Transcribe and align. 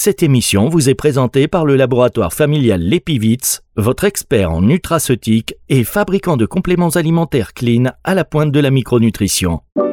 Cette 0.00 0.22
émission 0.22 0.68
vous 0.68 0.88
est 0.88 0.94
présentée 0.94 1.48
par 1.48 1.66
le 1.66 1.74
laboratoire 1.74 2.32
familial 2.32 2.80
Lepivitz, 2.80 3.62
votre 3.74 4.04
expert 4.04 4.52
en 4.52 4.62
nutraceutique 4.62 5.56
et 5.68 5.82
fabricant 5.82 6.36
de 6.36 6.46
compléments 6.46 6.90
alimentaires 6.90 7.52
clean 7.52 7.86
à 8.04 8.14
la 8.14 8.24
pointe 8.24 8.52
de 8.52 8.60
la 8.60 8.70
micronutrition.« 8.70 9.60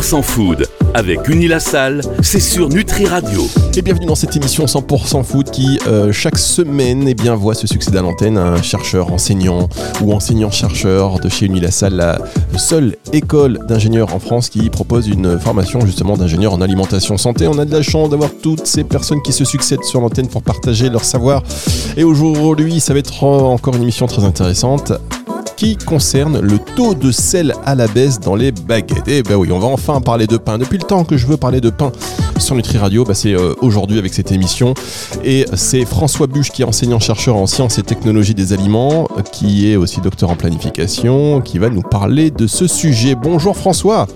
food 0.00 0.66
avec 0.94 1.28
Unilassal, 1.28 2.02
c'est 2.22 2.40
sur 2.40 2.68
Nutri 2.68 3.06
Radio. 3.06 3.46
Et 3.76 3.82
bienvenue 3.82 4.06
dans 4.06 4.14
cette 4.14 4.34
émission 4.36 4.64
100% 4.64 5.24
foot 5.24 5.50
qui, 5.50 5.78
euh, 5.86 6.12
chaque 6.12 6.38
semaine, 6.38 7.06
eh 7.08 7.14
bien, 7.14 7.34
voit 7.34 7.54
se 7.54 7.66
succéder 7.66 7.98
à 7.98 8.02
l'antenne 8.02 8.38
un 8.38 8.62
chercheur, 8.62 9.12
enseignant 9.12 9.68
ou 10.00 10.12
enseignant-chercheur 10.12 11.18
de 11.18 11.28
chez 11.28 11.46
Unilassal, 11.46 11.94
la 11.94 12.18
seule 12.56 12.96
école 13.12 13.58
d'ingénieurs 13.68 14.14
en 14.14 14.18
France 14.18 14.48
qui 14.48 14.70
propose 14.70 15.08
une 15.08 15.38
formation 15.38 15.84
justement 15.84 16.16
d'ingénieur 16.16 16.52
en 16.52 16.60
alimentation 16.60 17.18
santé. 17.18 17.48
On 17.48 17.58
a 17.58 17.64
de 17.64 17.72
la 17.72 17.82
chance 17.82 18.08
d'avoir 18.08 18.30
toutes 18.42 18.66
ces 18.66 18.84
personnes 18.84 19.20
qui 19.22 19.32
se 19.32 19.44
succèdent 19.44 19.84
sur 19.84 20.00
l'antenne 20.00 20.28
pour 20.28 20.42
partager 20.42 20.90
leur 20.90 21.04
savoir. 21.04 21.42
Et 21.96 22.04
aujourd'hui, 22.04 22.80
ça 22.80 22.92
va 22.92 23.00
être 23.00 23.24
encore 23.24 23.74
une 23.74 23.82
émission 23.82 24.06
très 24.06 24.24
intéressante 24.24 24.92
qui 25.58 25.76
concerne 25.76 26.38
le 26.38 26.60
taux 26.76 26.94
de 26.94 27.10
sel 27.10 27.52
à 27.66 27.74
la 27.74 27.88
baisse 27.88 28.20
dans 28.20 28.36
les 28.36 28.52
baguettes. 28.52 29.08
Et 29.08 29.18
eh 29.18 29.22
ben 29.24 29.34
oui, 29.34 29.50
on 29.50 29.58
va 29.58 29.66
enfin 29.66 30.00
parler 30.00 30.28
de 30.28 30.36
pain. 30.36 30.56
Depuis 30.56 30.78
le 30.78 30.84
temps 30.84 31.02
que 31.04 31.16
je 31.16 31.26
veux 31.26 31.36
parler 31.36 31.60
de 31.60 31.68
pain 31.68 31.90
sur 32.38 32.54
Nutri 32.54 32.78
Radio, 32.78 33.02
bah 33.02 33.14
c'est 33.14 33.32
euh, 33.32 33.54
aujourd'hui 33.60 33.98
avec 33.98 34.14
cette 34.14 34.30
émission. 34.30 34.74
Et 35.24 35.46
c'est 35.54 35.84
François 35.84 36.28
Buche 36.28 36.52
qui 36.52 36.62
est 36.62 36.64
enseignant-chercheur 36.64 37.34
en 37.34 37.48
sciences 37.48 37.76
et 37.78 37.82
technologies 37.82 38.36
des 38.36 38.52
aliments, 38.52 39.08
qui 39.32 39.72
est 39.72 39.74
aussi 39.74 40.00
docteur 40.00 40.30
en 40.30 40.36
planification, 40.36 41.40
qui 41.40 41.58
va 41.58 41.70
nous 41.70 41.82
parler 41.82 42.30
de 42.30 42.46
ce 42.46 42.68
sujet. 42.68 43.16
Bonjour 43.16 43.56
François. 43.56 44.06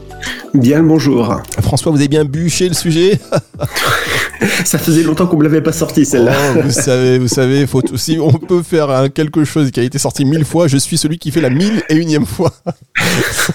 Bien 0.55 0.85
bonjour. 0.85 1.41
François, 1.61 1.91
vous 1.91 1.99
avez 1.99 2.07
bien 2.07 2.25
bûché 2.25 2.69
le 2.69 2.75
sujet? 2.75 3.19
Ça 4.65 4.79
faisait 4.79 5.03
longtemps 5.03 5.27
qu'on 5.27 5.39
ne 5.39 5.45
l'avait 5.45 5.61
pas 5.61 5.73
sorti 5.73 6.05
celle-là. 6.05 6.35
Oh, 6.57 6.61
vous 6.65 6.71
savez, 6.71 7.19
vous 7.19 7.29
savez, 7.29 7.67
faut 7.67 7.83
si 7.97 8.19
on 8.19 8.33
peut 8.33 8.63
faire 8.63 9.09
quelque 9.15 9.45
chose 9.45 9.71
qui 9.71 9.81
a 9.81 9.83
été 9.83 9.99
sorti 9.99 10.25
mille 10.25 10.45
fois, 10.45 10.69
je 10.69 10.77
suis 10.77 10.99
celui 10.99 11.19
qui 11.19 11.31
fait 11.31 11.41
la 11.41 11.51
mille 11.51 11.83
et 11.89 11.97
unième 11.97 12.27
fois. 12.27 12.53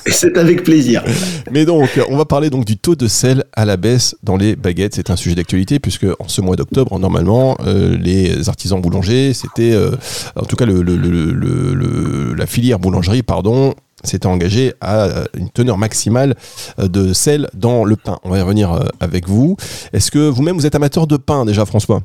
C'est 0.08 0.38
avec 0.38 0.64
plaisir. 0.64 1.04
Mais 1.52 1.66
donc, 1.66 2.00
on 2.10 2.18
va 2.18 2.26
parler 2.26 2.50
donc 2.50 2.66
du 2.66 2.78
taux 2.78 2.96
de 2.96 3.08
sel 3.08 3.44
à 3.54 3.66
la 3.66 3.78
baisse 3.78 4.16
dans 4.24 4.38
les 4.38 4.56
baguettes. 4.56 4.96
C'est 4.96 5.10
un 5.10 5.16
sujet 5.16 5.36
d'actualité 5.36 5.80
puisque 5.80 6.06
en 6.20 6.28
ce 6.28 6.42
mois 6.42 6.56
d'octobre, 6.56 6.98
normalement, 7.00 7.58
euh, 7.66 7.98
les 7.98 8.50
artisans 8.50 8.82
boulangers, 8.82 9.34
c'était, 9.34 9.74
euh, 9.74 9.92
en 10.36 10.46
tout 10.46 10.56
cas, 10.56 10.66
le, 10.66 12.34
la 12.36 12.46
filière 12.46 12.80
boulangerie, 12.80 13.24
pardon, 13.24 13.74
s'était 14.08 14.27
engagé 14.27 14.73
à 14.81 15.03
euh, 15.03 15.25
une 15.36 15.50
teneur 15.50 15.77
maximale 15.77 16.36
euh, 16.80 16.88
de 16.88 17.13
sel 17.13 17.50
dans 17.53 17.83
le 17.83 17.95
pain. 17.95 18.19
On 18.23 18.30
va 18.30 18.39
y 18.39 18.41
revenir 18.41 18.72
euh, 18.72 18.86
avec 19.00 19.27
vous. 19.27 19.58
Est-ce 19.94 20.11
que 20.11 20.30
vous-même 20.30 20.55
vous 20.55 20.66
êtes 20.66 20.75
amateur 20.75 21.08
de 21.08 21.17
pain 21.17 21.45
déjà, 21.45 21.66
François? 21.66 22.02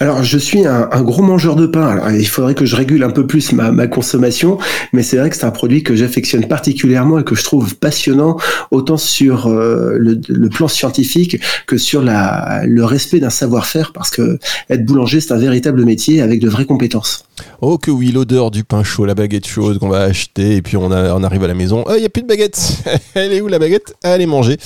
Alors, 0.00 0.22
je 0.22 0.38
suis 0.38 0.66
un, 0.66 1.02
gros 1.02 1.22
mangeur 1.22 1.56
de 1.56 1.66
pain. 1.66 2.12
Il 2.12 2.26
faudrait 2.26 2.54
que 2.54 2.64
je 2.64 2.76
régule 2.76 3.02
un 3.04 3.10
peu 3.10 3.26
plus 3.26 3.52
ma, 3.52 3.86
consommation, 3.86 4.58
mais 4.92 5.02
c'est 5.02 5.16
vrai 5.16 5.30
que 5.30 5.36
c'est 5.36 5.44
un 5.44 5.50
produit 5.50 5.82
que 5.82 5.94
j'affectionne 5.94 6.46
particulièrement 6.46 7.18
et 7.18 7.24
que 7.24 7.34
je 7.34 7.44
trouve 7.44 7.76
passionnant, 7.76 8.36
autant 8.70 8.96
sur 8.96 9.46
euh, 9.46 9.96
le, 9.98 10.48
plan 10.48 10.68
scientifique 10.68 11.40
que 11.66 11.78
sur 11.78 12.02
le 12.02 12.84
respect 12.84 13.20
d'un 13.20 13.30
savoir-faire, 13.30 13.92
parce 13.92 14.10
que 14.10 14.38
être 14.70 14.84
boulanger, 14.84 15.20
c'est 15.20 15.32
un 15.32 15.38
véritable 15.38 15.84
métier 15.84 16.20
avec 16.20 16.40
de 16.40 16.48
vraies 16.48 16.66
compétences. 16.66 17.24
Oh 17.60 17.78
que 17.78 17.90
oui, 17.90 18.12
l'odeur 18.12 18.50
du 18.50 18.64
pain 18.64 18.84
chaud, 18.84 19.04
la 19.04 19.14
baguette 19.14 19.46
chaude 19.46 19.78
qu'on 19.78 19.88
va 19.88 20.02
acheter, 20.02 20.56
et 20.56 20.62
puis 20.62 20.76
on, 20.76 20.90
arrive 20.90 21.44
à 21.44 21.46
la 21.46 21.54
maison, 21.54 21.84
il 21.88 21.92
oh, 21.94 21.98
n'y 21.98 22.04
a 22.04 22.08
plus 22.08 22.22
de 22.22 22.26
baguette. 22.26 22.82
Elle 23.14 23.32
est 23.32 23.40
où 23.40 23.48
la 23.48 23.58
baguette? 23.58 23.94
Elle 24.02 24.20
est 24.20 24.26
mangée. 24.26 24.58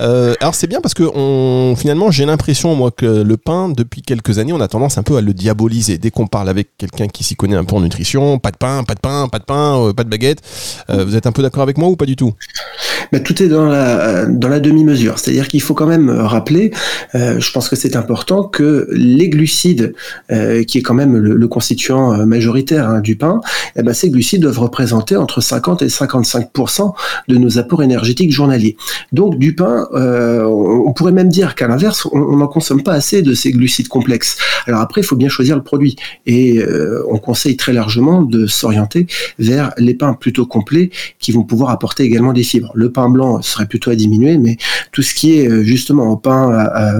Euh, 0.00 0.34
alors 0.40 0.54
c'est 0.54 0.66
bien 0.66 0.80
parce 0.80 0.94
que 0.94 1.04
finalement, 1.76 2.10
j'ai 2.10 2.24
l'impression, 2.26 2.74
moi, 2.74 2.90
que 2.90 3.06
le 3.22 3.36
pain, 3.36 3.68
depuis 3.68 4.02
quelques 4.02 4.38
années, 4.38 4.52
on 4.52 4.60
a 4.62 4.68
tendance 4.68 4.98
un 4.98 5.02
peu 5.02 5.16
à 5.16 5.20
le 5.20 5.32
diaboliser. 5.32 5.98
Dès 5.98 6.10
qu'on 6.10 6.26
parle 6.26 6.48
avec 6.48 6.70
quelqu'un 6.78 7.08
qui 7.08 7.24
s'y 7.24 7.36
connaît 7.36 7.56
un 7.56 7.64
peu 7.64 7.76
en 7.76 7.80
nutrition, 7.80 8.38
pas 8.38 8.50
de 8.50 8.56
pain, 8.56 8.84
pas 8.84 8.94
de 8.94 9.00
pain, 9.00 9.28
pas 9.28 9.38
de 9.38 9.44
pain, 9.44 9.78
euh, 9.78 9.92
pas 9.92 10.04
de 10.04 10.08
baguette. 10.08 10.40
Euh, 10.90 11.04
vous 11.04 11.16
êtes 11.16 11.26
un 11.26 11.32
peu 11.32 11.42
d'accord 11.42 11.62
avec 11.62 11.78
moi 11.78 11.88
ou 11.88 11.96
pas 11.96 12.06
du 12.06 12.16
tout? 12.16 12.32
Bah, 13.12 13.20
Tout 13.20 13.42
est 13.42 13.48
dans 13.48 13.66
la, 13.66 14.26
dans 14.26 14.48
la 14.48 14.60
demi-mesure. 14.60 15.18
C'est-à-dire 15.18 15.48
qu'il 15.48 15.60
faut 15.60 15.74
quand 15.74 15.86
même 15.86 16.10
rappeler, 16.10 16.72
euh, 17.14 17.38
je 17.40 17.52
pense 17.52 17.68
que 17.68 17.76
c'est 17.76 17.96
important, 17.96 18.44
que 18.44 18.88
les 18.92 19.28
glucides, 19.28 19.94
qui 20.66 20.78
est 20.78 20.82
quand 20.82 20.94
même 20.94 21.16
le, 21.16 21.48
constituant 21.48 22.24
majoritaire 22.26 22.88
hein, 22.88 23.00
du 23.00 23.16
pain, 23.16 23.40
eh 23.76 23.82
ben, 23.82 23.92
ces 23.92 24.08
glucides 24.08 24.40
doivent 24.40 24.60
représenter 24.60 25.16
entre 25.16 25.40
50 25.40 25.82
et 25.82 25.88
55% 25.88 26.94
de 27.28 27.36
nos 27.36 27.58
apports 27.58 27.82
énergétiques 27.82 28.32
journaliers. 28.32 28.76
Donc 29.12 29.38
du 29.38 29.54
pain, 29.54 29.86
on 29.92 30.92
pourrait 30.92 31.12
même 31.12 31.28
dire 31.28 31.54
qu'à 31.54 31.68
l'inverse, 31.68 32.06
on 32.12 32.36
n'en 32.36 32.46
consomme 32.46 32.82
pas 32.82 32.92
assez 32.92 33.22
de 33.22 33.34
ces 33.34 33.50
glucides 33.50 33.88
complexes. 33.88 34.38
Alors 34.66 34.80
après, 34.80 35.00
il 35.00 35.04
faut 35.04 35.16
bien 35.16 35.28
choisir 35.28 35.56
le 35.56 35.62
produit. 35.62 35.96
Et 36.26 36.58
euh, 36.58 37.04
on 37.08 37.18
conseille 37.18 37.56
très 37.56 37.72
largement 37.72 38.22
de 38.22 38.46
s'orienter 38.46 39.06
vers 39.38 39.72
les 39.78 39.94
pains 39.94 40.14
plutôt 40.14 40.46
complets 40.46 40.90
qui 41.18 41.32
vont 41.32 41.44
pouvoir 41.44 41.70
apporter 41.70 42.04
également 42.04 42.32
des 42.32 42.42
fibres. 42.42 42.72
Le 42.74 42.90
pain 42.90 43.08
blanc 43.08 43.42
serait 43.42 43.66
plutôt 43.66 43.90
à 43.90 43.94
diminuer, 43.94 44.38
mais 44.38 44.56
tout 44.92 45.02
ce 45.02 45.14
qui 45.14 45.38
est 45.38 45.48
euh, 45.48 45.62
justement 45.62 46.10
au 46.10 46.16
pain 46.16 46.32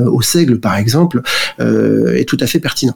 au 0.07 0.23
seigle, 0.23 0.61
par 0.61 0.77
exemple, 0.77 1.23
euh, 1.61 2.17
est 2.17 2.25
tout 2.25 2.37
à 2.41 2.47
fait 2.47 2.61
pertinent. 2.61 2.95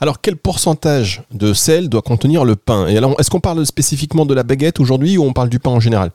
Alors, 0.00 0.20
quel 0.20 0.36
pourcentage 0.36 1.22
de 1.32 1.52
sel 1.52 1.88
doit 1.88 2.02
contenir 2.02 2.44
le 2.44 2.56
pain? 2.56 2.86
Et 2.86 2.96
alors, 2.96 3.16
est-ce 3.18 3.30
qu'on 3.30 3.40
parle 3.40 3.64
spécifiquement 3.66 4.26
de 4.26 4.34
la 4.34 4.42
baguette 4.42 4.80
aujourd'hui 4.80 5.18
ou 5.18 5.24
on 5.24 5.32
parle 5.32 5.48
du 5.48 5.58
pain 5.58 5.70
en 5.70 5.80
général? 5.80 6.10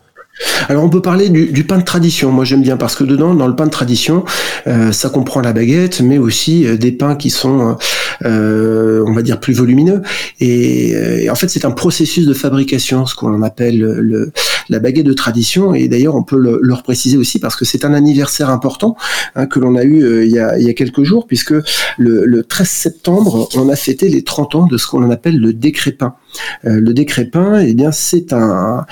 Alors 0.70 0.84
on 0.84 0.90
peut 0.90 1.02
parler 1.02 1.30
du, 1.30 1.64
pain 1.64 1.78
de 1.78 1.84
tradition. 1.84 2.31
Moi 2.31 2.46
j'aime 2.46 2.62
bien 2.62 2.78
parce 2.78 2.96
que 2.96 3.03
dedans, 3.03 3.34
dans 3.34 3.48
le 3.48 3.56
pain 3.56 3.66
de 3.66 3.72
tradition, 3.72 4.25
euh, 4.68 4.92
ça 4.92 5.09
comprend 5.09 5.42
la 5.42 5.53
baguette, 5.53 6.02
mais 6.02 6.18
aussi 6.18 6.66
euh, 6.66 6.78
des 6.78 6.92
pains 6.92 7.16
qui 7.16 7.30
sont, 7.30 7.78
euh, 8.25 9.03
on 9.06 9.14
va 9.14 9.22
dire, 9.22 9.40
plus 9.40 9.53
volumineux. 9.53 10.02
Et, 10.40 11.28
en 11.30 11.36
fait, 11.36 11.48
c'est 11.48 11.66
un 11.66 11.72
processus 11.72 12.25
de 12.25 12.34
fabrication, 12.34 13.06
ce 13.06 13.16
qu'on 13.16 13.42
appelle 13.42 13.80
le, 13.80 14.31
la 14.70 14.80
baguette 14.80 15.06
de 15.06 15.14
tradition. 15.14 15.74
Et 15.74 15.88
d'ailleurs, 15.88 16.16
on 16.16 16.24
peut 16.24 16.38
le, 16.38 16.60
leur 16.62 16.84
préciser 16.84 17.18
aussi 17.18 17.40
parce 17.40 17.56
que 17.56 17.66
c'est 17.66 17.86
un 17.86 17.94
anniversaire 17.94 18.50
important 18.50 18.96
hein, 19.36 19.46
que 19.46 19.60
l'on 19.60 19.76
a 19.76 19.84
eu 19.84 20.26
il, 20.26 20.32
y 20.32 20.40
a, 20.40 20.58
il 20.58 20.66
y 20.66 20.70
a 20.70 20.74
quelques 20.74 21.04
jours, 21.04 21.28
puisque 21.28 21.54
le, 21.98 22.26
le 22.26 22.44
13 22.44 22.68
septembre, 22.68 23.50
on 23.56 23.70
a 23.70 23.76
fêté 23.76 24.10
les 24.10 24.24
30 24.24 24.56
ans 24.56 24.68
de 24.68 24.78
ce 24.78 24.88
qu'on 24.88 25.10
appelle 25.10 25.40
le 25.40 25.54
décret 25.54 25.92
pain. 25.92 26.16
le 26.64 26.94
décret 26.94 27.26
pain, 27.26 27.60
eh 27.60 27.74
bien, 27.74 27.92
c'est 27.92 28.34
un, 28.34 28.86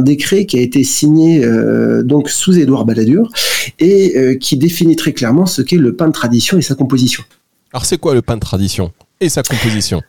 décret 0.00 0.46
qui 0.46 0.58
a 0.58 0.60
été 0.60 0.84
signé 0.84 1.44
euh, 1.44 2.02
donc 2.02 2.28
sous 2.28 2.58
Édouard 2.58 2.84
Balladur 2.84 3.30
et 3.78 4.16
euh, 4.16 4.36
qui 4.36 4.56
définit 4.56 4.96
très 4.96 5.12
clairement 5.12 5.46
ce 5.46 5.62
qu'est 5.62 5.76
le 5.76 5.94
pain 5.94 6.08
de 6.08 6.12
tradition 6.12 6.58
et 6.58 6.62
sa 6.62 6.74
composition. 6.74 7.24
Alors 7.72 7.84
c'est 7.84 7.98
quoi 7.98 8.14
le 8.14 8.22
pain 8.22 8.36
de 8.36 8.40
tradition 8.40 8.92
et 9.20 9.28
sa 9.28 9.42
composition? 9.42 10.02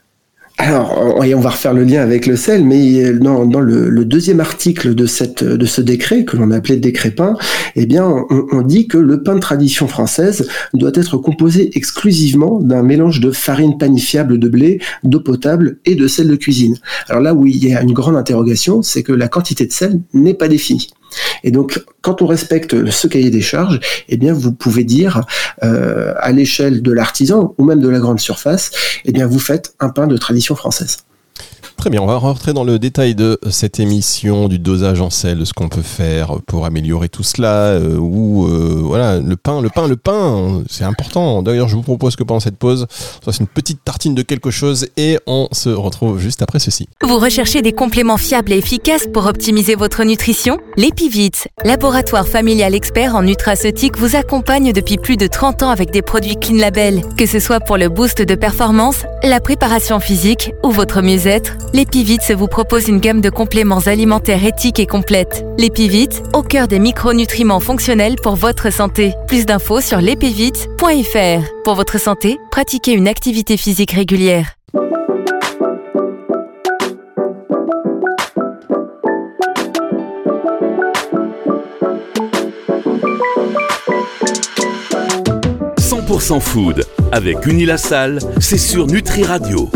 Alors, 0.58 1.18
on 1.20 1.40
va 1.42 1.50
refaire 1.50 1.74
le 1.74 1.84
lien 1.84 2.02
avec 2.02 2.26
le 2.26 2.38
sel, 2.38 2.64
mais 2.64 3.12
dans, 3.14 3.44
le, 3.44 4.06
deuxième 4.06 4.40
article 4.40 4.96
de 4.96 5.06
ce 5.06 5.82
décret, 5.82 6.24
que 6.24 6.38
l'on 6.38 6.50
appelait 6.52 6.78
décret 6.78 7.12
pain, 7.12 7.36
eh 7.76 7.86
bien, 7.86 8.26
on, 8.30 8.62
dit 8.62 8.88
que 8.88 8.98
le 8.98 9.22
pain 9.22 9.36
de 9.36 9.42
tradition 9.42 9.88
française 9.88 10.48
doit 10.74 10.92
être 10.94 11.18
composé 11.18 11.72
exclusivement 11.78 12.62
d'un 12.62 12.84
mélange 12.84 13.20
de 13.20 13.32
farine 13.32 13.78
panifiable 13.78 14.40
de 14.40 14.48
blé, 14.48 14.80
d'eau 15.04 15.20
potable 15.20 15.80
et 15.84 15.96
de 15.96 16.08
sel 16.08 16.30
de 16.30 16.36
cuisine. 16.38 16.78
Alors 17.10 17.22
là 17.22 17.34
où 17.34 17.46
il 17.46 17.64
y 17.64 17.76
a 17.76 17.82
une 17.82 17.94
grande 17.94 18.16
interrogation, 18.16 18.82
c'est 18.82 19.04
que 19.04 19.12
la 19.12 19.28
quantité 19.28 19.66
de 19.66 19.74
sel 19.74 20.00
n'est 20.14 20.34
pas 20.34 20.48
définie. 20.48 20.88
Et 21.44 21.52
donc, 21.52 21.84
quand 22.02 22.22
on 22.22 22.28
respecte 22.28 22.90
ce 22.90 23.08
cahier 23.08 23.30
des 23.30 23.42
charges, 23.42 23.80
eh 24.10 24.18
bien, 24.18 24.34
vous 24.34 24.52
pouvez 24.52 24.84
dire 24.84 25.22
euh, 25.64 26.14
à 26.18 26.32
l'échelle 26.32 26.82
de 26.82 26.92
l'artisan 26.92 27.54
ou 27.58 27.66
même 27.66 27.80
de 27.80 27.90
la 27.90 28.00
grande 28.00 28.20
surface, 28.20 28.72
eh 29.06 29.12
bien, 29.12 29.28
vous 29.28 29.40
faites 29.40 29.74
un 29.80 29.90
pain 29.90 30.08
de 30.08 30.18
tradition 30.18 30.56
française. 30.56 30.98
Très 31.78 31.90
bien, 31.90 32.02
on 32.02 32.08
va 32.08 32.18
rentrer 32.18 32.54
dans 32.54 32.64
le 32.64 32.80
détail 32.80 33.16
de 33.16 33.40
cette 33.52 33.80
émission, 33.80 34.48
du 34.48 34.58
dosage 34.58 35.02
en 35.02 35.10
sel, 35.10 35.40
de 35.40 35.46
ce 35.46 35.54
qu'on 35.54 35.70
peut 35.70 35.82
faire 35.84 36.38
pour 36.48 36.66
améliorer 36.66 37.10
tout 37.10 37.22
cela, 37.22 37.68
euh, 37.68 37.98
ou 37.98 38.48
euh, 38.48 38.82
voilà, 38.82 39.20
le 39.20 39.36
pain, 39.36 39.62
le 39.62 39.70
pain, 39.70 39.88
le 39.88 39.96
pain, 39.96 40.64
c'est 40.70 40.84
important. 40.84 41.44
D'ailleurs, 41.44 41.68
je 41.68 41.76
vous 41.76 41.84
propose 41.84 42.16
que 42.16 42.24
pendant 42.24 42.40
cette 42.40 42.58
pause, 42.58 42.88
on 43.22 43.26
fasse 43.26 43.40
une 43.40 43.48
petite 43.48 43.84
tartine 43.84 44.16
de 44.16 44.22
quelque 44.24 44.50
chose 44.50 44.88
et 44.98 45.20
on 45.28 45.48
se 45.52 45.70
retrouve 45.70 46.20
juste 46.20 46.42
après 46.42 46.60
ceci. 46.60 46.88
Vous 47.04 47.20
recherchez 47.20 47.62
des 47.62 47.74
compléments 47.74 48.18
fiables 48.18 48.54
et 48.54 48.58
efficaces 48.58 49.06
pour 49.14 49.28
optimiser 49.28 49.76
votre 49.76 50.04
nutrition? 50.04 50.58
L'Epivit, 50.78 51.32
laboratoire 51.64 52.28
familial 52.28 52.74
expert 52.74 53.16
en 53.16 53.22
nutraceutique, 53.22 53.98
vous 53.98 54.16
accompagne 54.16 54.74
depuis 54.74 54.98
plus 54.98 55.18
de 55.18 55.28
30 55.28 55.64
ans 55.64 55.70
avec 55.70 55.92
des 55.92 56.02
produits 56.02 56.38
Clean 56.38 56.58
Label, 56.58 57.02
que 57.18 57.26
ce 57.26 57.40
soit 57.40 57.60
pour 57.60 57.78
le 57.78 57.90
boost 57.90 58.22
de 58.22 58.36
performance, 58.36 59.06
la 59.24 59.40
préparation 59.40 60.00
physique 60.00 60.52
ou 60.64 60.72
votre 60.72 61.02
mieux-être 61.02 61.58
L'Épivite 61.74 62.32
vous 62.32 62.48
propose 62.48 62.88
une 62.88 63.00
gamme 63.00 63.22
de 63.22 63.30
compléments 63.30 63.80
alimentaires 63.86 64.46
éthiques 64.46 64.80
et 64.80 64.86
complètes. 64.86 65.46
L'Épivite, 65.58 66.24
au 66.34 66.42
cœur 66.42 66.68
des 66.68 66.80
micronutriments 66.80 67.60
fonctionnels 67.60 68.16
pour 68.22 68.36
votre 68.36 68.72
santé. 68.72 69.14
Plus 69.28 69.46
d'infos 69.46 69.82
sur 69.82 70.00
l'épivite.fr. 70.00 71.44
Pour 71.64 71.76
votre 71.76 72.00
santé, 72.00 72.38
pratiquez 72.52 72.94
une 72.94 73.08
activité 73.08 73.58
physique 73.58 73.92
régulière. 73.92 74.54
«100% 85.78 86.40
Food» 86.40 86.86
avec 87.12 87.46
Unilassal, 87.46 88.20
c'est 88.40 88.58
sur 88.58 88.88
Nutri 88.88 89.24
Radio. 89.24 89.70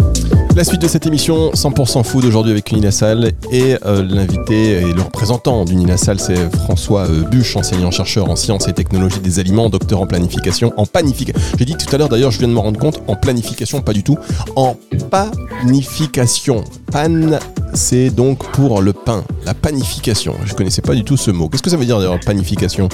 La 0.55 0.63
suite 0.63 0.81
de 0.81 0.87
cette 0.87 1.05
émission 1.05 1.51
100% 1.51 2.03
food 2.03 2.25
aujourd'hui 2.25 2.51
avec 2.51 2.71
Unilassal 2.71 3.31
et 3.51 3.77
euh, 3.85 4.03
l'invité 4.03 4.81
et 4.81 4.93
le 4.93 5.01
représentant 5.01 5.63
d'Unilassal 5.63 6.19
c'est 6.19 6.49
François 6.57 7.07
euh, 7.07 7.23
enseignant-chercheur 7.55 8.29
en 8.29 8.35
sciences 8.35 8.67
et 8.67 8.73
technologies 8.73 9.19
des 9.19 9.39
aliments, 9.39 9.69
docteur 9.69 10.01
en 10.01 10.07
planification, 10.07 10.73
en 10.77 10.85
panification. 10.85 11.39
J'ai 11.57 11.65
dit 11.65 11.75
tout 11.75 11.93
à 11.93 11.97
l'heure 11.97 12.09
d'ailleurs, 12.09 12.31
je 12.31 12.39
viens 12.39 12.47
de 12.47 12.53
me 12.53 12.59
rendre 12.59 12.79
compte, 12.79 13.01
en 13.07 13.15
planification, 13.15 13.81
pas 13.81 13.93
du 13.93 14.03
tout, 14.03 14.17
en 14.55 14.75
panification. 15.09 16.63
Pan, 16.91 17.39
c'est 17.73 18.09
donc 18.09 18.51
pour 18.51 18.81
le 18.81 18.91
pain, 18.93 19.23
la 19.45 19.53
panification. 19.53 20.35
Je 20.45 20.53
connaissais 20.55 20.81
pas 20.81 20.95
du 20.95 21.03
tout 21.03 21.17
ce 21.17 21.31
mot. 21.31 21.47
Qu'est-ce 21.47 21.63
que 21.63 21.69
ça 21.69 21.77
veut 21.77 21.85
dire 21.85 21.99
d'ailleurs 21.99 22.19
panification? 22.25 22.89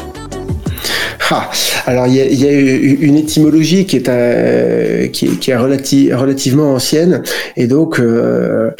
Ah, 1.31 1.49
alors 1.85 2.07
il 2.07 2.15
y, 2.15 2.47
a, 2.47 2.51
une 2.51 3.17
étymologie 3.17 3.85
qui 3.85 3.97
est, 3.97 5.55
relativement 6.15 6.73
ancienne 6.73 7.23
et 7.57 7.67
donc 7.67 7.99
euh, 7.99 8.71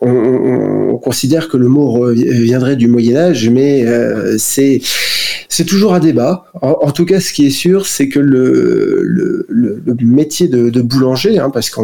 on, 0.00 0.98
considère 1.02 1.48
que 1.48 1.56
le 1.56 1.68
mot 1.68 2.12
viendrait 2.12 2.76
du 2.76 2.86
Moyen 2.88 3.16
Âge, 3.16 3.48
mais 3.50 3.84
euh, 3.84 4.36
c'est 4.38 4.80
toujours 5.66 5.94
un 5.94 6.00
débat. 6.00 6.44
En, 6.60 6.90
tout 6.92 7.04
cas, 7.04 7.20
ce 7.20 7.32
qui 7.32 7.46
est 7.46 7.50
sûr, 7.50 7.86
c'est 7.86 8.08
que 8.08 8.18
le, 8.18 9.46
métier 10.00 10.48
de, 10.48 10.80
boulanger, 10.80 11.38
hein, 11.38 11.50
parce 11.50 11.70
que 11.70 11.80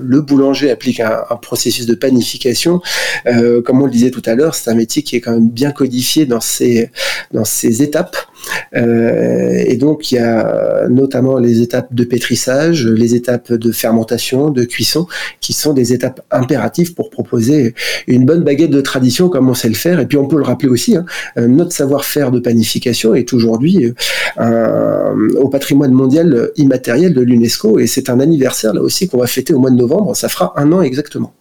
le 0.00 0.20
boulanger 0.20 0.70
applique 0.70 1.00
un, 1.00 1.24
processus 1.40 1.86
de 1.86 1.94
panification, 1.94 2.80
euh, 3.26 3.62
comme 3.62 3.80
on 3.82 3.86
le 3.86 3.90
disait 3.90 4.10
tout 4.10 4.22
à 4.26 4.34
l'heure, 4.34 4.54
c'est 4.54 4.70
un 4.70 4.74
métier 4.74 5.02
qui 5.02 5.16
est 5.16 5.20
quand 5.20 5.32
même 5.32 5.50
bien 5.50 5.70
codifié 5.70 6.26
dans 6.26 6.40
ses 6.40 6.90
étapes. 7.82 8.16
Euh, 8.76 9.62
et 9.66 9.76
donc, 9.76 10.12
il 10.12 10.16
y 10.16 10.18
a 10.18 10.88
notamment 10.88 11.38
les 11.38 11.60
étapes 11.62 11.94
de 11.94 12.04
pétrissage, 12.04 12.86
les 12.86 13.14
étapes 13.14 13.52
de 13.52 13.72
fermentation, 13.72 14.50
de 14.50 14.64
cuisson, 14.64 15.06
qui 15.40 15.52
sont 15.52 15.72
des 15.72 15.92
étapes 15.92 16.20
impératives 16.30 16.94
pour 16.94 17.10
proposer 17.10 17.74
une 18.06 18.24
bonne 18.24 18.42
baguette 18.42 18.70
de 18.70 18.80
tradition 18.80 19.28
comme 19.28 19.48
on 19.48 19.54
sait 19.54 19.68
le 19.68 19.74
faire. 19.74 20.00
Et 20.00 20.06
puis, 20.06 20.18
on 20.18 20.26
peut 20.26 20.38
le 20.38 20.44
rappeler 20.44 20.68
aussi, 20.68 20.96
hein, 20.96 21.04
notre 21.36 21.72
savoir-faire 21.72 22.30
de 22.30 22.40
panification 22.40 23.14
est 23.14 23.32
aujourd'hui 23.32 23.92
euh, 24.38 25.30
au 25.36 25.48
patrimoine 25.48 25.92
mondial 25.92 26.50
immatériel 26.56 27.14
de 27.14 27.20
l'UNESCO. 27.20 27.78
Et 27.78 27.86
c'est 27.86 28.10
un 28.10 28.20
anniversaire 28.20 28.74
là 28.74 28.82
aussi 28.82 29.08
qu'on 29.08 29.18
va 29.18 29.26
fêter 29.26 29.54
au 29.54 29.58
mois 29.58 29.70
de 29.70 29.76
novembre. 29.76 30.14
Ça 30.16 30.28
fera 30.28 30.52
un 30.56 30.72
an 30.72 30.82
exactement. 30.82 31.34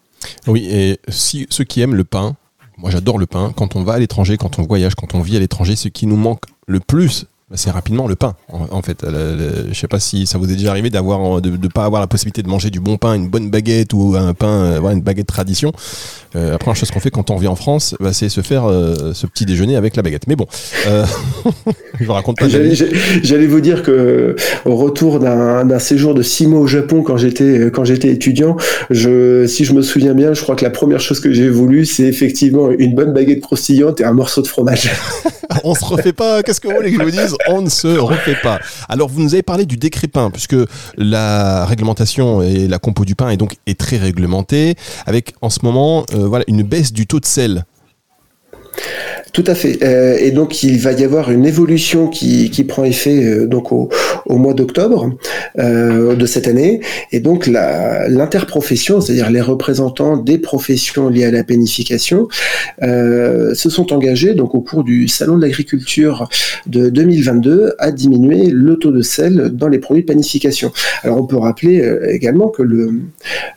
Oui, 0.48 0.68
et 0.72 0.98
si 1.10 1.48
ceux 1.50 1.64
qui 1.64 1.82
aiment 1.82 1.96
le 1.96 2.04
pain, 2.04 2.36
moi 2.78 2.92
j'adore 2.92 3.18
le 3.18 3.26
pain, 3.26 3.54
quand 3.56 3.76
on 3.76 3.84
va 3.84 3.94
à 3.94 4.00
l'étranger, 4.00 4.38
quand 4.38 4.60
on 4.60 4.64
voyage, 4.64 4.96
quand 4.96 5.16
on 5.16 5.22
vit 5.22 5.36
à 5.36 5.40
l'étranger, 5.40 5.76
ce 5.76 5.88
qui 5.88 6.06
nous 6.06 6.16
manque 6.16 6.44
le 6.68 6.80
plus 6.80 7.26
c'est 7.54 7.72
rapidement 7.72 8.08
le 8.08 8.16
pain 8.16 8.36
en, 8.50 8.82
fait. 8.82 9.06
Je 9.06 9.74
sais 9.74 9.88
pas 9.88 10.00
si 10.00 10.26
ça 10.26 10.38
vous 10.38 10.52
est 10.52 10.56
déjà 10.56 10.72
arrivé 10.72 10.90
d'avoir 10.90 11.42
de, 11.42 11.56
de 11.56 11.68
pas 11.68 11.86
avoir 11.86 12.02
la 12.02 12.08
possibilité 12.08 12.44
de 12.44 12.50
manger 12.50 12.70
du 12.70 12.80
bon 12.80 12.98
pain, 12.98 13.14
une 13.14 13.30
bonne 13.30 13.50
baguette 13.50 13.94
ou 13.94 14.16
un 14.18 14.34
pain, 14.34 14.48
euh, 14.48 14.92
une 14.92 15.02
baguette 15.02 15.28
tradition. 15.28 15.72
Euh, 16.36 16.52
la 16.52 16.58
première 16.58 16.76
chose 16.76 16.92
qu'on 16.92 17.00
fait 17.00 17.10
quand 17.10 17.32
on 17.32 17.38
vit 17.38 17.48
en 17.48 17.56
France, 17.56 17.96
bah, 18.00 18.12
c'est 18.14 18.30
se 18.30 18.42
faire 18.42 18.66
euh, 18.66 19.14
ce 19.14 19.26
petit 19.28 19.46
déjeuner 19.46 19.76
avec 19.76 19.96
la 19.96 20.04
baguette. 20.04 20.28
Mais 20.28 20.36
bon, 20.36 20.46
euh, 20.88 21.06
je 22.00 22.10
raconte 22.10 22.38
pas. 22.38 22.48
J'allais 22.50 23.48
vous 23.48 23.62
dire 23.62 23.82
que 23.82 24.36
au 24.66 24.76
retour 24.76 25.20
d'un 25.20 25.80
séjour 25.80 26.14
de 26.14 26.22
six 26.22 26.48
mois 26.48 26.60
au 26.60 26.68
Japon 26.68 27.02
quand 27.02 27.18
j'étais 27.18 27.72
quand 27.74 27.86
j'étais 27.86 28.10
étudiant, 28.10 28.58
je, 28.90 29.46
si 29.48 29.64
je 29.64 29.74
me 29.74 29.82
souviens 29.82 30.14
bien, 30.14 30.34
je 30.34 30.42
crois 30.42 30.56
que 30.56 30.64
la 30.64 30.70
première 30.70 31.00
chose 31.00 31.20
que 31.20 31.32
j'ai 31.32 31.50
voulu, 31.50 31.86
c'est 31.86 32.04
effectivement 32.04 32.72
une 32.72 32.94
bonne 32.94 33.14
baguette 33.14 33.42
croustillante 33.42 34.02
et 34.02 34.04
un 34.04 34.14
morceau 34.14 34.42
de 34.42 34.48
fromage. 34.48 34.92
on 35.64 35.76
se 35.76 35.86
refait 35.86 36.14
pas. 36.14 36.44
Qu'est-ce 36.44 36.60
que 36.60 36.68
vous 36.68 36.76
voulez 36.76 36.92
que 36.92 37.00
je 37.00 37.04
vous 37.04 37.12
dise? 37.12 37.37
On 37.50 37.62
ne 37.62 37.70
se 37.70 37.88
refait 37.88 38.38
pas. 38.42 38.60
Alors, 38.90 39.10
vous 39.10 39.22
nous 39.22 39.34
avez 39.34 39.44
parlé 39.44 39.66
du 39.66 39.78
décret 39.78 40.08
pain, 40.08 40.30
puisque 40.32 40.56
la 40.98 41.66
réglementation 41.66 42.42
et 42.42 42.68
la 42.68 42.80
compo 42.80 43.06
du 43.06 43.16
pain 43.16 43.30
est 43.30 43.38
donc 43.38 43.56
très 43.78 43.98
réglementée, 43.98 44.76
avec 45.06 45.34
en 45.42 45.50
ce 45.50 45.60
moment 45.64 46.06
euh, 46.14 46.28
voilà 46.28 46.46
une 46.48 46.64
baisse 46.64 46.94
du 46.94 47.08
taux 47.08 47.20
de 47.20 47.26
sel 47.26 47.66
tout 49.34 49.44
à 49.48 49.56
fait. 49.56 49.84
Euh, 49.84 50.18
et 50.20 50.32
donc 50.32 50.64
il 50.64 50.80
va 50.80 50.94
y 50.94 51.04
avoir 51.04 51.32
une 51.32 51.46
évolution 51.46 52.08
qui, 52.08 52.50
qui 52.50 52.64
prend 52.64 52.84
effet 52.84 53.24
euh, 53.24 53.48
donc 53.48 53.72
au, 53.72 53.90
au 54.28 54.38
mois 54.38 54.54
d'octobre 54.54 55.18
euh, 55.58 56.16
de 56.16 56.26
cette 56.26 56.48
année. 56.48 56.82
Et 57.12 57.20
donc 57.20 57.48
l'interprofession, 57.48 59.02
c'est-à-dire 59.02 59.30
les 59.30 59.42
représentants 59.42 60.18
des 60.18 60.38
professions 60.38 61.10
liées 61.10 61.26
à 61.26 61.32
la 61.32 61.44
pénification, 61.44 62.28
euh, 62.84 63.54
se 63.54 63.70
sont 63.70 63.94
engagés 63.94 64.34
donc 64.34 64.54
au 64.56 64.62
cours 64.62 64.84
du 64.84 65.08
salon 65.08 65.38
de 65.38 65.42
l'agriculture 65.42 66.30
de 66.68 66.90
2022 66.90 67.76
à 67.80 67.92
diminuer 67.92 68.50
le 68.50 68.76
taux 68.78 68.92
de 68.92 69.02
sel 69.02 69.50
dans 69.54 69.68
les 69.68 69.80
produits 69.80 70.04
de 70.04 70.08
panification. 70.08 70.72
Alors 71.04 71.18
on 71.18 71.26
peut 71.26 71.38
rappeler 71.38 71.82
euh, 71.82 72.14
également 72.14 72.50
que 72.50 72.64
le, 72.64 72.92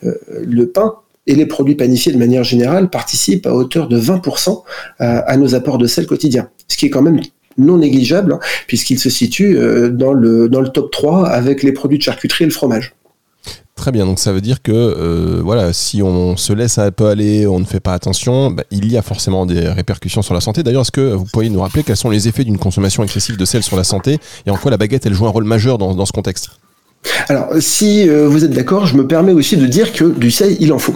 le 0.01 0.65
pain 0.67 0.95
et 1.27 1.35
les 1.35 1.45
produits 1.45 1.75
panifiés 1.75 2.11
de 2.11 2.17
manière 2.17 2.43
générale 2.43 2.89
participent 2.89 3.45
à 3.45 3.53
hauteur 3.53 3.87
de 3.87 3.99
20% 3.99 4.63
à, 4.99 5.37
nos 5.37 5.53
apports 5.53 5.77
de 5.77 5.85
sel 5.85 6.07
quotidiens, 6.07 6.49
ce 6.67 6.77
qui 6.77 6.87
est 6.87 6.89
quand 6.89 7.03
même 7.03 7.19
non 7.61 7.77
négligeable, 7.77 8.33
hein, 8.33 8.39
puisqu'il 8.67 8.99
se 8.99 9.09
situe 9.09 9.57
euh, 9.57 9.89
dans 9.89 10.13
le, 10.13 10.49
dans 10.49 10.61
le 10.61 10.69
top 10.69 10.91
3 10.91 11.27
avec 11.27 11.63
les 11.63 11.71
produits 11.71 11.97
de 11.97 12.03
charcuterie 12.03 12.43
et 12.43 12.47
le 12.47 12.53
fromage. 12.53 12.93
Très 13.75 13.91
bien, 13.91 14.05
donc 14.05 14.19
ça 14.19 14.31
veut 14.31 14.41
dire 14.41 14.61
que 14.61 14.71
euh, 14.71 15.41
voilà, 15.43 15.73
si 15.73 16.03
on 16.03 16.37
se 16.37 16.53
laisse 16.53 16.77
un 16.77 16.91
peu 16.91 17.07
aller, 17.07 17.47
on 17.47 17.59
ne 17.59 17.65
fait 17.65 17.79
pas 17.79 17.93
attention, 17.93 18.51
bah, 18.51 18.63
il 18.69 18.91
y 18.91 18.97
a 18.97 19.01
forcément 19.01 19.47
des 19.47 19.67
répercussions 19.69 20.21
sur 20.21 20.35
la 20.35 20.41
santé. 20.41 20.61
D'ailleurs, 20.61 20.83
est-ce 20.83 20.91
que 20.91 21.13
vous 21.13 21.25
pourriez 21.25 21.49
nous 21.49 21.61
rappeler 21.61 21.81
quels 21.81 21.97
sont 21.97 22.11
les 22.11 22.27
effets 22.27 22.43
d'une 22.43 22.59
consommation 22.59 23.01
excessive 23.03 23.37
de 23.37 23.45
sel 23.45 23.63
sur 23.63 23.77
la 23.77 23.83
santé 23.83 24.19
et 24.45 24.51
en 24.51 24.57
quoi 24.57 24.69
la 24.69 24.77
baguette 24.77 25.05
elle 25.07 25.13
joue 25.13 25.25
un 25.25 25.31
rôle 25.31 25.45
majeur 25.45 25.79
dans, 25.79 25.95
dans 25.95 26.05
ce 26.05 26.11
contexte? 26.11 26.51
Alors, 27.27 27.49
si 27.59 28.07
euh, 28.07 28.27
vous 28.27 28.45
êtes 28.45 28.51
d'accord, 28.51 28.85
je 28.85 28.95
me 28.95 29.07
permets 29.07 29.31
aussi 29.31 29.57
de 29.57 29.65
dire 29.65 29.91
que 29.93 30.03
du 30.03 30.31
sel, 30.31 30.55
il 30.59 30.71
en 30.71 30.79
faut. 30.79 30.95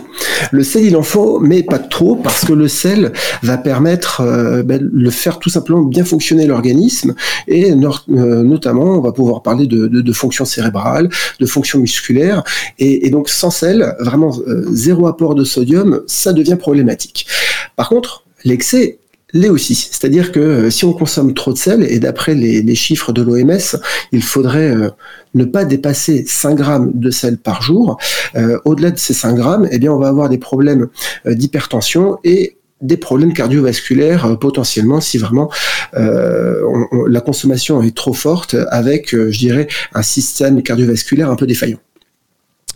Le 0.52 0.64
sel, 0.64 0.86
il 0.86 0.96
en 0.96 1.04
faut, 1.04 1.40
mais 1.40 1.64
pas 1.64 1.80
trop, 1.80 2.16
parce 2.16 2.46
que 2.46 2.54
le 2.54 2.68
sel 2.68 3.12
va 3.42 3.58
permettre 3.58 4.22
euh, 4.22 4.62
ben, 4.62 4.88
le 4.92 5.10
faire 5.10 5.40
tout 5.40 5.50
simplement 5.50 5.82
bien 5.82 6.04
fonctionner 6.04 6.46
l'organisme, 6.46 7.16
et 7.48 7.72
euh, 7.72 8.44
notamment, 8.44 8.98
on 8.98 9.02
va 9.02 9.12
pouvoir 9.12 9.42
parler 9.42 9.66
de, 9.66 9.88
de, 9.88 10.02
de 10.02 10.14
fonctions 10.14 10.46
cérébrales, 10.46 11.10
de 11.40 11.46
fonctions 11.46 11.80
musculaires, 11.80 12.44
et, 12.80 13.08
et 13.08 13.10
donc 13.10 13.30
sans 13.30 13.50
sel, 13.50 13.96
vraiment 14.00 14.36
zéro 14.72 15.08
apport 15.08 15.36
de 15.36 15.44
sodium, 15.44 16.02
ça 16.08 16.34
devient 16.34 16.58
problématique. 16.58 17.28
Par 17.76 17.90
contre, 17.90 18.26
l'excès 18.44 19.00
l'est 19.36 19.50
aussi. 19.50 19.76
C'est-à-dire 19.76 20.32
que 20.32 20.40
euh, 20.40 20.70
si 20.70 20.86
on 20.86 20.94
consomme 20.94 21.34
trop 21.34 21.54
de 21.54 21.58
sel, 21.58 21.84
et 21.84 22.00
d'après 22.00 22.34
les, 22.34 22.76
chiffres 22.76 23.12
de 23.12 23.22
l'OMS, 23.22 23.78
il 24.12 24.24
faudrait 24.24 24.72
euh, 24.72 24.90
ne 25.34 25.44
pas 25.44 25.66
dépasser 25.66 26.24
5 26.26 26.56
grammes 26.56 26.92
de 26.96 27.12
sel 27.12 27.38
par 27.38 27.62
jour. 27.62 27.98
Euh, 28.36 28.58
au-delà 28.66 28.92
de 28.92 28.98
ces 28.98 29.14
5 29.14 29.36
grammes, 29.36 29.68
eh 29.72 29.78
bien, 29.78 29.92
on 29.92 30.00
va 30.00 30.08
avoir 30.08 30.30
des 30.30 30.38
problèmes 30.38 30.88
d'hypertension 31.26 32.18
et 32.24 32.58
des 32.82 32.98
problèmes 32.98 33.34
cardiovasculaires 33.34 34.38
potentiellement 34.38 35.00
si 35.00 35.18
vraiment 35.18 35.50
la 35.94 37.22
consommation 37.22 37.82
est 37.82 37.96
trop 37.96 38.14
forte 38.14 38.56
avec, 38.70 39.12
je 39.12 39.38
dirais, 39.38 39.68
un 39.94 40.02
système 40.02 40.62
cardiovasculaire 40.62 41.32
un 41.32 41.36
peu 41.36 41.48
défaillant. 41.48 41.80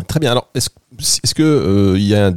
Très 0.07 0.19
bien. 0.19 0.31
Alors, 0.31 0.49
est-ce, 0.55 0.69
est-ce 1.23 1.35
que 1.35 1.95
il 1.97 2.07
y 2.07 2.15
a 2.15 2.31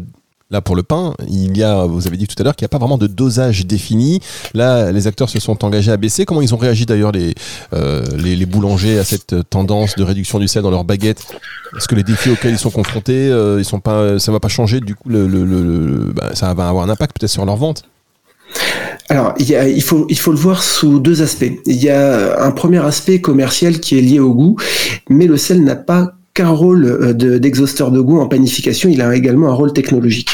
Là, 0.52 0.61
pour 0.61 0.76
le 0.76 0.82
pain, 0.82 1.14
il 1.30 1.56
y 1.56 1.62
a, 1.62 1.87
vous 1.87 2.06
avez 2.06 2.18
dit 2.18 2.26
tout 2.26 2.37
à 2.38 2.44
l'heure 2.44 2.54
qu'il 2.54 2.64
n'y 2.64 2.66
a 2.66 2.68
pas 2.68 2.78
vraiment 2.78 2.99
de 2.99 3.06
dosage 3.06 3.64
défini. 3.64 4.21
Là, 4.52 4.92
les 4.92 5.06
acteurs 5.06 5.30
se 5.30 5.40
sont 5.40 5.64
engagés 5.64 5.90
à 5.90 5.97
baisser. 5.97 6.26
Comment 6.26 6.42
ils 6.42 6.54
ont 6.54 6.59
réagi 6.59 6.85
d'ailleurs 6.85 7.11
les, 7.11 7.35
euh, 7.73 8.04
les, 8.18 8.44
boulangers 8.44 8.99
à 8.99 9.04
cette 9.04 9.49
tendance 9.49 9.94
de 9.97 10.02
réduction 10.02 10.38
du 10.38 10.49
sel 10.49 10.62
dans 10.62 10.71
leurs 10.71 10.85
baguettes? 10.85 11.25
Est-ce 11.75 11.88
que 11.88 11.94
les 11.94 12.02
défis 12.02 12.28
auxquels 12.28 12.52
ils 12.52 12.59
sont 12.59 12.71
confrontés, 12.71 13.30
euh, 13.30 13.61
ils 13.61 13.64
sont 13.64 13.80
pas, 13.80 14.18
ça 14.18 14.30
va 14.30 14.40
pas 14.40 14.49
changer 14.49 14.80
Du 14.80 14.94
coup, 14.94 15.09
le, 15.09 16.12
bah, 16.14 16.35
ça 16.35 16.52
va 16.52 16.68
avoir 16.68 16.85
un 16.85 16.90
impact 16.90 17.18
peut-être 17.18 17.32
sur 17.32 17.47
leur 17.47 17.56
vente? 17.56 17.85
Alors, 19.09 19.32
il, 19.38 19.49
y 19.49 19.56
a, 19.56 19.66
il, 19.66 19.82
faut, 19.82 20.04
il 20.11 20.18
faut 20.18 20.32
le 20.32 20.38
voir 20.38 20.62
sous 20.62 20.99
deux 20.99 21.23
aspects. 21.23 21.50
Il 21.64 21.82
y 21.82 21.88
a 21.88 22.44
un 22.44 22.50
premier 22.50 22.85
aspect 22.85 23.23
commercial 23.23 23.80
qui 23.80 23.97
est 23.97 24.02
lié 24.02 24.21
au 24.21 24.35
goût, 24.35 24.56
mais 25.09 25.26
le 25.26 25.38
sel 25.38 25.64
n'a 25.64 25.76
pas 25.76 26.12
qu'un 26.35 26.49
rôle 26.49 26.87
euh, 26.87 27.38
d'exhausteur 27.38 27.90
de, 27.90 28.00
goût 28.00 28.21
en 28.21 28.26
panification, 28.26 28.88
il 28.88 29.02
a 29.02 29.14
également 29.14 29.49
un 29.49 29.54
rôle 29.54 29.73
technologique. 29.73 30.30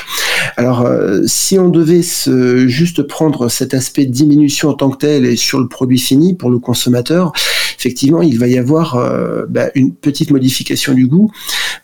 Alors, 0.56 0.82
euh, 0.82 1.22
si 1.26 1.58
on 1.58 1.68
devait 1.68 2.02
se, 2.02 2.66
juste 2.68 3.02
prendre 3.02 3.48
cet 3.48 3.74
aspect 3.74 4.06
de 4.06 4.12
diminution 4.12 4.70
en 4.70 4.74
tant 4.74 4.90
que 4.90 4.98
tel 4.98 5.24
et 5.24 5.36
sur 5.36 5.60
le 5.60 5.68
produit 5.68 5.98
fini 5.98 6.34
pour 6.34 6.50
le 6.50 6.58
consommateur, 6.58 7.32
effectivement, 7.78 8.22
il 8.22 8.38
va 8.38 8.48
y 8.48 8.58
avoir 8.58 8.96
euh, 8.96 9.46
bah, 9.48 9.70
une 9.74 9.94
petite 9.94 10.30
modification 10.30 10.94
du 10.94 11.06
goût. 11.06 11.30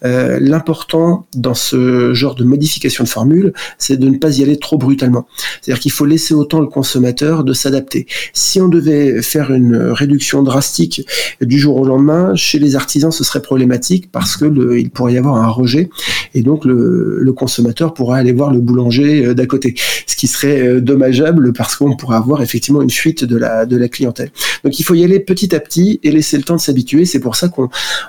Euh, 0.04 0.38
l'important 0.40 1.26
dans 1.34 1.54
ce 1.54 2.12
genre 2.14 2.34
de 2.34 2.44
modification 2.44 3.04
de 3.04 3.08
formule, 3.08 3.52
c'est 3.78 3.96
de 3.96 4.08
ne 4.08 4.18
pas 4.18 4.38
y 4.38 4.42
aller 4.42 4.56
trop 4.56 4.76
brutalement. 4.76 5.26
C'est-à-dire 5.60 5.80
qu'il 5.80 5.92
faut 5.92 6.04
laisser 6.04 6.34
autant 6.34 6.60
le 6.60 6.66
consommateur 6.66 7.44
de 7.44 7.52
s'adapter. 7.52 8.06
Si 8.32 8.60
on 8.60 8.68
devait 8.68 9.22
faire 9.22 9.52
une 9.52 9.76
réduction 9.76 10.42
drastique 10.42 11.06
du 11.40 11.58
jour 11.58 11.76
au 11.76 11.84
lendemain, 11.84 12.34
chez 12.34 12.58
les 12.58 12.74
artisans, 12.74 13.12
ce 13.12 13.22
serait 13.22 13.42
problématique 13.42 14.10
parce 14.10 14.36
que 14.36 14.46
le, 14.46 14.78
il 14.78 14.90
pourrait 14.90 15.14
y 15.14 15.18
avoir 15.18 15.36
un 15.36 15.48
rejet 15.48 15.90
et 16.34 16.42
donc 16.42 16.64
le, 16.64 17.32
consommateur 17.34 17.94
pourrait 17.94 18.20
aller 18.20 18.32
voir 18.32 18.52
le 18.52 18.60
boulanger 18.60 19.26
euh, 19.26 19.34
d'à 19.34 19.46
côté, 19.46 19.74
ce 20.06 20.14
qui 20.14 20.28
serait 20.28 20.80
dommageable 20.80 21.52
parce 21.52 21.74
qu'on 21.74 21.96
pourrait 21.96 22.16
avoir 22.16 22.42
effectivement 22.42 22.80
une 22.80 22.90
fuite 22.90 23.24
de 23.24 23.36
la 23.36 23.88
clientèle. 23.88 24.30
Donc 24.64 24.78
il 24.78 24.82
faut 24.82 24.94
y 24.94 25.04
aller 25.04 25.20
petit 25.20 25.54
à 25.54 25.60
petit 25.60 26.00
et 26.02 26.10
laisser 26.10 26.36
le 26.36 26.42
temps 26.42 26.56
de 26.56 26.60
s'habituer. 26.60 27.04
C'est 27.04 27.20
pour 27.20 27.36
ça 27.36 27.48
qu'on 27.48 27.68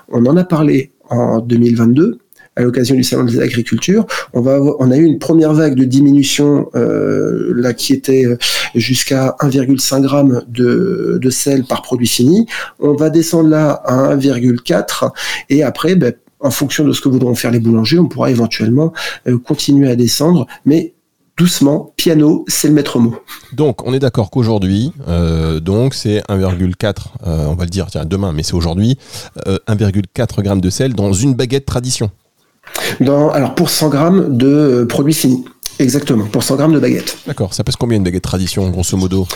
on 0.10 0.26
en 0.26 0.38
a 0.38 0.44
parlé 0.44 0.92
en 1.10 1.40
2022 1.40 2.20
à 2.58 2.62
l'occasion 2.62 2.96
du 2.96 3.04
salon 3.04 3.26
des 3.26 3.40
agricultures. 3.40 4.06
On 4.34 4.42
va 4.42 4.60
on 4.80 4.90
a 4.92 4.98
eu 4.98 5.04
une 5.04 5.20
première 5.20 5.54
vague 5.54 5.76
de 5.76 5.84
diminution 5.84 6.70
euh, 6.76 7.54
là 7.56 7.74
qui 7.74 7.94
était 7.94 8.26
jusqu'à 8.76 9.36
1,5 9.42 10.08
g 10.08 10.42
de, 10.48 11.20
de 11.22 11.30
sel 11.30 11.66
par 11.66 11.82
produit 11.82 12.08
fini. 12.08 12.48
On 12.80 12.94
va 12.94 13.10
descendre 13.10 13.50
là 13.50 13.72
à 13.86 14.16
1,4 14.16 15.12
et 15.50 15.64
après 15.64 15.96
ben, 15.96 16.14
en 16.40 16.52
fonction 16.52 16.84
de 16.86 16.94
ce 16.94 17.02
que 17.02 17.10
voudront 17.10 17.34
faire 17.36 17.52
les 17.52 17.60
boulangers, 17.60 17.98
on 17.98 18.08
pourra 18.08 18.30
éventuellement 18.30 18.94
euh, 19.28 19.38
continuer 19.38 19.90
à 19.90 19.96
descendre, 19.96 20.46
mais 20.66 20.94
doucement, 21.38 21.94
piano, 21.98 22.46
c'est 22.48 22.68
le 22.68 22.74
maître 22.74 23.00
mot. 23.00 23.16
Donc, 23.54 23.86
on 23.86 23.94
est 23.94 24.00
d'accord 24.00 24.30
qu'aujourd'hui, 24.30 24.92
euh, 25.08 25.60
donc 25.60 25.94
c'est 25.94 26.22
1,4, 26.30 26.96
euh, 27.26 27.46
on 27.48 27.56
va 27.56 27.66
le 27.66 27.70
dire 27.70 27.88
tiens, 27.88 28.06
demain, 28.06 28.32
mais 28.32 28.44
c'est 28.44 28.54
aujourd'hui, 28.54 28.98
1,4 29.68 30.44
g 30.44 30.62
de 30.62 30.70
sel 30.70 30.94
dans 30.94 31.14
une 31.14 31.34
baguette 31.34 31.66
tradition. 31.66 32.10
Dans, 33.00 33.30
alors 33.30 33.56
pour 33.56 33.70
100 33.70 33.90
grammes 33.90 34.38
de 34.38 34.86
produits 34.88 35.14
finis. 35.14 35.46
Exactement, 35.80 36.26
pour 36.26 36.44
100 36.44 36.56
grammes 36.56 36.74
de 36.74 36.80
baguette. 36.80 37.18
D'accord, 37.28 37.54
ça 37.54 37.64
pèse 37.64 37.76
combien 37.76 37.98
une 37.98 38.04
baguette 38.04 38.24
tradition, 38.24 38.70
grosso 38.70 38.96
modo? 38.98 39.28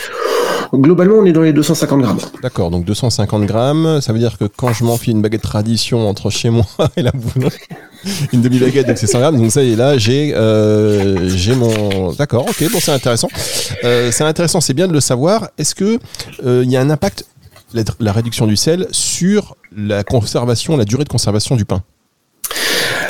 Globalement, 0.74 1.16
on 1.16 1.26
est 1.26 1.32
dans 1.32 1.42
les 1.42 1.52
250 1.52 2.02
grammes. 2.02 2.20
D'accord, 2.44 2.70
donc 2.70 2.86
250 2.86 3.46
grammes, 3.46 4.00
ça 4.02 4.14
veut 4.14 4.20
dire 4.20 4.38
que 4.38 4.46
quand 4.46 4.72
je 4.72 4.84
m'enfile 4.84 5.16
une 5.16 5.22
baguette 5.22 5.42
tradition 5.42 6.08
entre 6.08 6.30
chez 6.30 6.50
moi 6.50 6.66
et 6.96 7.02
la 7.02 7.12
boulangerie, 7.12 7.60
une 8.34 8.42
demi-baguette, 8.42 8.88
donc 8.88 8.98
c'est 8.98 9.08
100 9.08 9.20
grammes, 9.20 9.38
donc 9.38 9.52
ça 9.52 9.64
y 9.64 9.74
est, 9.74 9.76
là, 9.76 9.98
j'ai 9.98 10.34
euh, 10.36 11.30
j'ai 11.30 11.56
mon... 11.56 12.12
D'accord, 12.14 12.46
ok, 12.48 12.72
bon, 12.72 12.80
c'est 12.80 12.92
intéressant. 12.92 13.30
Euh, 13.84 14.12
c'est 14.12 14.24
intéressant, 14.24 14.62
c'est 14.62 14.74
bien 14.74 14.88
de 14.88 14.94
le 14.94 15.02
savoir. 15.02 15.50
Est-ce 15.58 15.76
que 15.76 16.00
euh, 16.46 16.64
il 16.64 16.72
y 16.72 16.78
a 16.78 16.82
un 16.82 16.90
impact, 16.90 17.26
la, 17.74 17.84
la 18.00 18.12
réduction 18.12 18.48
du 18.48 18.56
sel, 18.56 18.88
sur 18.92 19.56
la 19.76 20.04
conservation, 20.04 20.78
la 20.78 20.86
durée 20.86 21.04
de 21.04 21.10
conservation 21.10 21.56
du 21.56 21.66
pain? 21.66 21.84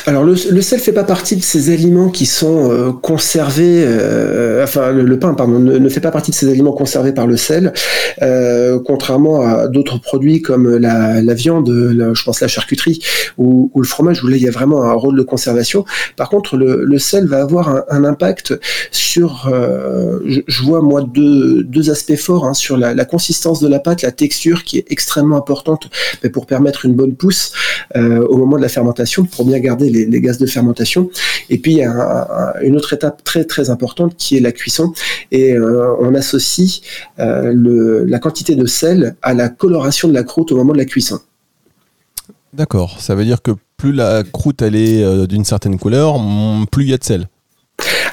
Alors 0.05 0.23
le, 0.23 0.35
le, 0.49 0.61
sel 0.61 0.79
fait 0.79 0.91
pas 0.91 1.03
partie 1.03 1.35
de 1.35 1.41
ces 1.41 1.71
aliments 1.71 2.09
qui 2.09 2.25
sont 2.25 2.71
euh, 2.71 2.91
conservés, 2.91 3.83
euh, 3.85 4.63
enfin 4.63 4.91
le, 4.91 5.19
pain 5.19 5.33
pardon 5.33 5.59
ne, 5.59 5.89
fait 5.89 5.99
pas 5.99 6.11
partie 6.11 6.31
de 6.31 6.35
ces 6.35 6.49
aliments 6.49 6.71
conservés 6.71 7.13
par 7.13 7.27
le 7.27 7.37
sel, 7.37 7.73
euh, 8.21 8.79
contrairement 8.85 9.41
à 9.41 9.67
d'autres 9.67 9.99
produits 9.99 10.41
comme 10.41 10.77
la, 10.77 11.21
la 11.21 11.33
viande, 11.33 11.69
je 11.69 12.23
pense 12.23 12.41
la 12.41 12.47
charcuterie 12.47 12.99
ou, 13.37 13.71
ou, 13.73 13.81
le 13.81 13.87
fromage 13.87 14.23
où 14.23 14.27
là 14.27 14.37
il 14.37 14.43
y 14.43 14.47
a 14.47 14.51
vraiment 14.51 14.83
un 14.83 14.93
rôle 14.93 15.17
de 15.17 15.23
conservation. 15.23 15.85
Par 16.15 16.29
contre 16.29 16.57
le, 16.57 16.83
le 16.83 16.99
sel 16.99 17.27
va 17.27 17.41
avoir 17.41 17.69
un, 17.69 17.83
un 17.89 18.03
impact 18.03 18.53
sur, 18.91 19.49
euh, 19.51 20.19
je, 20.25 20.41
je, 20.47 20.63
vois 20.63 20.81
moi 20.81 21.01
deux, 21.01 21.63
deux 21.63 21.89
aspects 21.89 22.15
forts 22.15 22.45
hein, 22.45 22.53
sur 22.53 22.77
la, 22.77 22.93
la, 22.93 23.05
consistance 23.05 23.59
de 23.59 23.67
la 23.67 23.79
pâte, 23.79 24.01
la 24.01 24.11
texture 24.11 24.63
qui 24.63 24.77
est 24.77 24.85
extrêmement 24.89 25.37
importante 25.37 25.89
pour 26.33 26.45
permettre 26.45 26.85
une 26.85 26.93
bonne 26.93 27.15
pousse 27.15 27.53
euh, 27.95 28.25
au 28.27 28.37
moment 28.37 28.57
de 28.57 28.61
la 28.61 28.69
fermentation 28.69 29.25
pour 29.25 29.45
bien 29.45 29.59
garder 29.59 29.88
les, 29.89 30.21
gaz 30.21 30.37
de 30.37 30.45
fermentation. 30.45 31.09
Et 31.49 31.57
puis 31.57 31.73
il 31.73 31.77
y 31.77 31.83
a 31.83 32.53
une 32.61 32.75
autre 32.75 32.93
étape 32.93 33.23
très 33.23 33.45
très 33.45 33.69
importante 33.69 34.15
qui 34.17 34.37
est 34.37 34.39
la 34.39 34.51
cuisson. 34.51 34.93
Et 35.31 35.53
euh, 35.53 35.95
on 35.99 36.13
associe 36.15 36.81
euh, 37.19 38.05
la 38.07 38.19
quantité 38.19 38.55
de 38.55 38.65
sel 38.65 39.15
à 39.21 39.33
la 39.33 39.49
coloration 39.49 40.07
de 40.07 40.13
la 40.13 40.23
croûte 40.23 40.51
au 40.51 40.55
moment 40.55 40.73
de 40.73 40.77
la 40.77 40.85
cuisson. 40.85 41.19
D'accord, 42.53 42.99
ça 42.99 43.15
veut 43.15 43.25
dire 43.25 43.41
que 43.41 43.51
plus 43.77 43.93
la 43.93 44.23
croûte 44.23 44.61
elle 44.61 44.75
est 44.75 45.03
euh, 45.03 45.27
d'une 45.27 45.45
certaine 45.45 45.77
couleur, 45.77 46.19
plus 46.71 46.85
il 46.85 46.89
y 46.89 46.93
a 46.93 46.97
de 46.97 47.03
sel. 47.03 47.27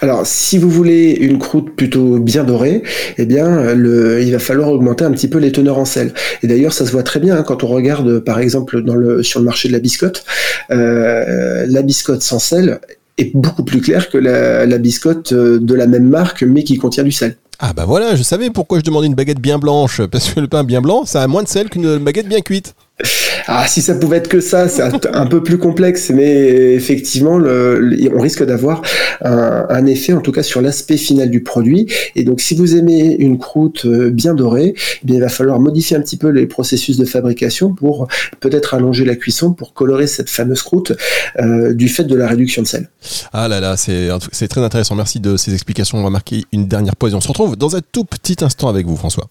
Alors, 0.02 0.26
si 0.26 0.58
vous 0.58 0.70
voulez 0.70 1.12
une 1.20 1.38
croûte 1.38 1.75
plutôt 1.75 2.18
bien 2.18 2.44
dorée, 2.44 2.82
eh 3.18 3.26
bien, 3.26 3.75
il 3.75 4.30
va 4.32 4.38
falloir 4.38 4.70
augmenter 4.70 5.04
un 5.04 5.12
petit 5.12 5.28
peu 5.28 5.38
les 5.38 5.52
teneurs 5.52 5.78
en 5.78 5.85
sel. 5.85 6.12
Et 6.42 6.46
d'ailleurs, 6.46 6.73
ça 6.73 6.87
se 6.87 6.92
voit 6.92 7.02
très 7.02 7.20
bien 7.20 7.37
hein, 7.37 7.42
quand 7.42 7.64
on 7.64 7.68
regarde, 7.68 8.20
par 8.20 8.38
exemple, 8.38 8.82
sur 9.23 9.40
le 9.40 9.44
marché 9.46 9.68
de 9.68 9.73
la 9.73 9.80
biscotte. 9.80 10.25
Euh, 10.70 11.64
la 11.68 11.82
biscotte 11.82 12.23
sans 12.23 12.38
sel 12.38 12.80
est 13.18 13.35
beaucoup 13.35 13.64
plus 13.64 13.80
claire 13.80 14.11
que 14.11 14.18
la, 14.18 14.66
la 14.66 14.78
biscotte 14.78 15.32
euh, 15.32 15.58
de 15.61 15.75
la 15.75 15.87
même 15.87 16.08
marque, 16.08 16.42
mais 16.42 16.64
qui 16.64 16.76
contient 16.76 17.04
du 17.04 17.12
sel. 17.12 17.37
Ah 17.58 17.73
bah 17.73 17.85
voilà, 17.87 18.14
je 18.16 18.23
savais 18.23 18.50
pourquoi 18.50 18.78
je 18.78 18.85
demandais 18.85 19.06
une 19.06 19.14
baguette 19.14 19.40
bien 19.40 19.58
blanche, 19.58 20.02
parce 20.12 20.28
que 20.28 20.40
le 20.40 20.49
pain 20.49 20.62
bien 20.62 20.82
blanc, 20.82 21.06
ça 21.06 21.23
a 21.23 21.26
moins 21.26 21.42
de 21.42 21.49
sel 21.49 21.70
qu'une 21.70 21.96
baguette 21.99 22.28
bien 22.28 22.42
cuite. 22.42 22.75
Ah, 23.46 23.66
si 23.68 23.82
ça 23.82 23.94
pouvait 23.94 24.16
être 24.16 24.28
que 24.28 24.40
ça, 24.40 24.68
c'est 24.68 24.82
un, 24.82 25.26
peu 25.26 25.42
plus 25.42 25.58
complexe, 25.58 26.10
mais 26.10 26.74
effectivement, 26.74 27.34
on 27.34 28.20
risque 28.20 28.44
d'avoir 28.44 28.82
un, 29.22 29.66
un, 29.68 29.86
effet, 29.86 30.14
en 30.14 30.20
tout 30.20 30.32
cas, 30.32 30.42
sur 30.42 30.62
l'aspect 30.62 30.96
final 30.96 31.30
du 31.30 31.42
produit. 31.42 31.86
Et 32.16 32.24
donc, 32.24 32.40
si 32.40 32.54
vous 32.54 32.74
aimez 32.74 33.14
une 33.18 33.38
croûte 33.38 33.84
euh, 33.84 34.10
bien 34.10 34.34
dorée, 34.34 34.74
eh 34.76 35.06
bien, 35.06 35.16
il 35.16 35.20
va 35.20 35.28
falloir 35.28 35.60
modifier 35.60 35.96
un 35.96 36.00
petit 36.00 36.16
peu 36.16 36.28
les 36.28 36.46
processus 36.46 36.96
de 36.96 37.04
fabrication 37.04 37.74
pour 37.74 38.08
peut-être 38.40 38.74
allonger 38.74 39.04
la 39.04 39.14
cuisson 39.14 39.52
pour 39.52 39.74
colorer 39.74 40.06
cette 40.06 40.30
fameuse 40.30 40.62
croûte 40.62 40.92
euh, 41.38 41.74
du 41.74 41.88
fait 41.88 42.04
de 42.04 42.16
la 42.16 42.26
réduction 42.26 42.62
de 42.62 42.66
sel. 42.66 42.88
Ah 43.32 43.46
là 43.46 43.60
là, 43.60 43.76
c'est 43.76 44.48
très 44.48 44.62
intéressant. 44.62 44.94
Merci 44.94 45.20
de 45.20 45.36
ces 45.36 45.52
explications. 45.52 45.98
On 45.98 46.02
va 46.02 46.10
marquer 46.10 46.44
une 46.52 46.66
dernière 46.66 46.96
pause 46.96 47.12
et 47.12 47.14
on 47.14 47.20
se 47.20 47.28
retrouve 47.28 47.56
dans 47.56 47.76
un 47.76 47.80
tout 47.92 48.04
petit 48.04 48.42
instant 48.42 48.68
avec 48.68 48.86
vous, 48.86 48.96
François. 48.96 49.28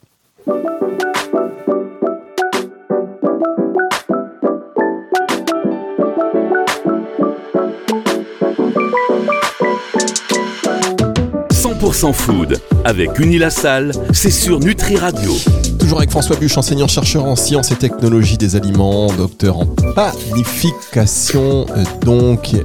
100% 11.85 12.13
food 12.13 12.59
avec 12.83 13.19
Unilassal, 13.19 13.91
c'est 14.11 14.31
sur 14.31 14.59
Nutri 14.59 14.97
Radio. 14.97 15.31
Toujours 15.77 15.99
avec 15.99 16.09
François 16.09 16.35
Buche, 16.35 16.57
enseignant-chercheur 16.57 17.25
en 17.25 17.35
sciences 17.35 17.71
et 17.71 17.75
technologies 17.75 18.37
des 18.37 18.55
aliments, 18.55 19.13
docteur 19.13 19.59
en 19.59 19.67
panification. 19.93 21.67
Euh, 21.77 21.83
donc, 22.03 22.55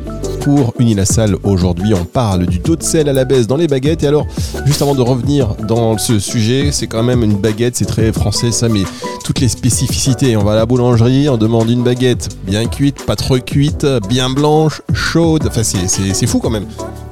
pour 0.40 0.72
Unilassal, 0.78 1.36
aujourd'hui, 1.42 1.92
on 1.92 2.06
parle 2.06 2.46
du 2.46 2.60
taux 2.60 2.76
de 2.76 2.82
sel 2.82 3.10
à 3.10 3.12
la 3.12 3.26
baisse 3.26 3.46
dans 3.46 3.58
les 3.58 3.66
baguettes. 3.66 4.04
Et 4.04 4.06
alors, 4.06 4.26
juste 4.64 4.80
avant 4.80 4.94
de 4.94 5.02
revenir 5.02 5.54
dans 5.68 5.98
ce 5.98 6.18
sujet, 6.18 6.70
c'est 6.72 6.86
quand 6.86 7.02
même 7.02 7.22
une 7.22 7.36
baguette, 7.36 7.76
c'est 7.76 7.84
très 7.84 8.12
français 8.12 8.52
ça, 8.52 8.70
mais 8.70 8.84
toutes 9.22 9.40
les 9.40 9.48
spécificités. 9.48 10.34
On 10.38 10.44
va 10.44 10.52
à 10.52 10.56
la 10.56 10.66
boulangerie, 10.66 11.28
on 11.28 11.36
demande 11.36 11.68
une 11.68 11.82
baguette 11.82 12.30
bien 12.46 12.66
cuite, 12.66 13.04
pas 13.04 13.16
trop 13.16 13.38
cuite, 13.38 13.86
bien 14.08 14.30
blanche, 14.30 14.80
chaude. 14.94 15.44
Enfin, 15.46 15.62
c'est 15.62 16.26
fou 16.26 16.38
quand 16.38 16.50
même 16.50 16.66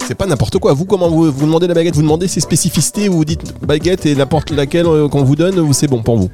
c'est 0.09 0.15
pas 0.15 0.27
n'importe 0.27 0.59
quoi. 0.59 0.73
Vous, 0.73 0.87
comment 0.87 1.11
vous, 1.11 1.31
demandez 1.31 1.67
la 1.67 1.75
baguette? 1.75 1.95
Vous 1.95 2.00
demandez 2.00 2.29
ses 2.29 2.41
spécificités, 2.41 3.09
vous, 3.09 3.19
vous 3.19 3.25
dites 3.27 3.43
baguette 3.61 4.07
et 4.07 4.15
n'importe 4.15 4.50
laquelle 4.50 4.87
euh, 4.87 5.07
qu'on 5.07 5.23
vous 5.23 5.37
donne, 5.37 5.59
ou 5.59 5.75
c'est 5.75 5.87
bon 5.87 6.03
pour 6.03 6.17
vous 6.17 6.31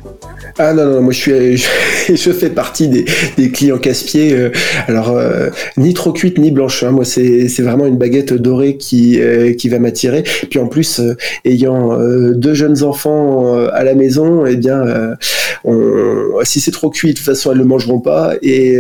ah 0.59 0.73
non, 0.73 0.87
non, 0.87 1.03
moi 1.03 1.13
je 1.13 1.19
suis, 1.19 1.57
je, 2.17 2.33
fais 2.33 2.51
partie 2.51 2.89
des, 2.89 3.05
des 3.37 3.51
clients 3.51 3.79
casse-pieds. 3.79 4.33
Euh, 4.33 4.51
alors, 4.87 5.11
euh, 5.11 5.51
ni 5.77 5.95
trop 5.95 6.13
cuite 6.13 6.39
ni 6.39 6.51
blanche. 6.51 6.83
Hein. 6.83 6.93
Moi, 6.93 7.05
c'est 7.05 7.49
vraiment 7.61 7.87
une 7.87 7.97
baguette 7.97 8.33
dorée 8.33 8.77
qui, 8.77 9.19
qui 9.59 9.69
va 9.69 9.79
m'attirer. 9.79 10.23
Puis 10.23 10.59
en 10.59 10.67
plus, 10.67 11.01
ayant 11.45 11.99
deux 12.33 12.55
jeunes 12.55 12.83
enfants 12.83 13.55
à 13.69 13.85
la 13.85 13.95
maison, 13.95 14.47
eh 14.47 14.57
bien, 14.57 15.17
si 16.43 16.61
c'est 16.61 16.71
trop 16.71 16.91
cuit, 16.91 17.11
de 17.11 17.17
toute 17.17 17.25
façon, 17.25 17.53
elles 17.53 17.59
le 17.59 17.65
mangeront 17.65 18.01
pas. 18.01 18.35
Et 18.43 18.79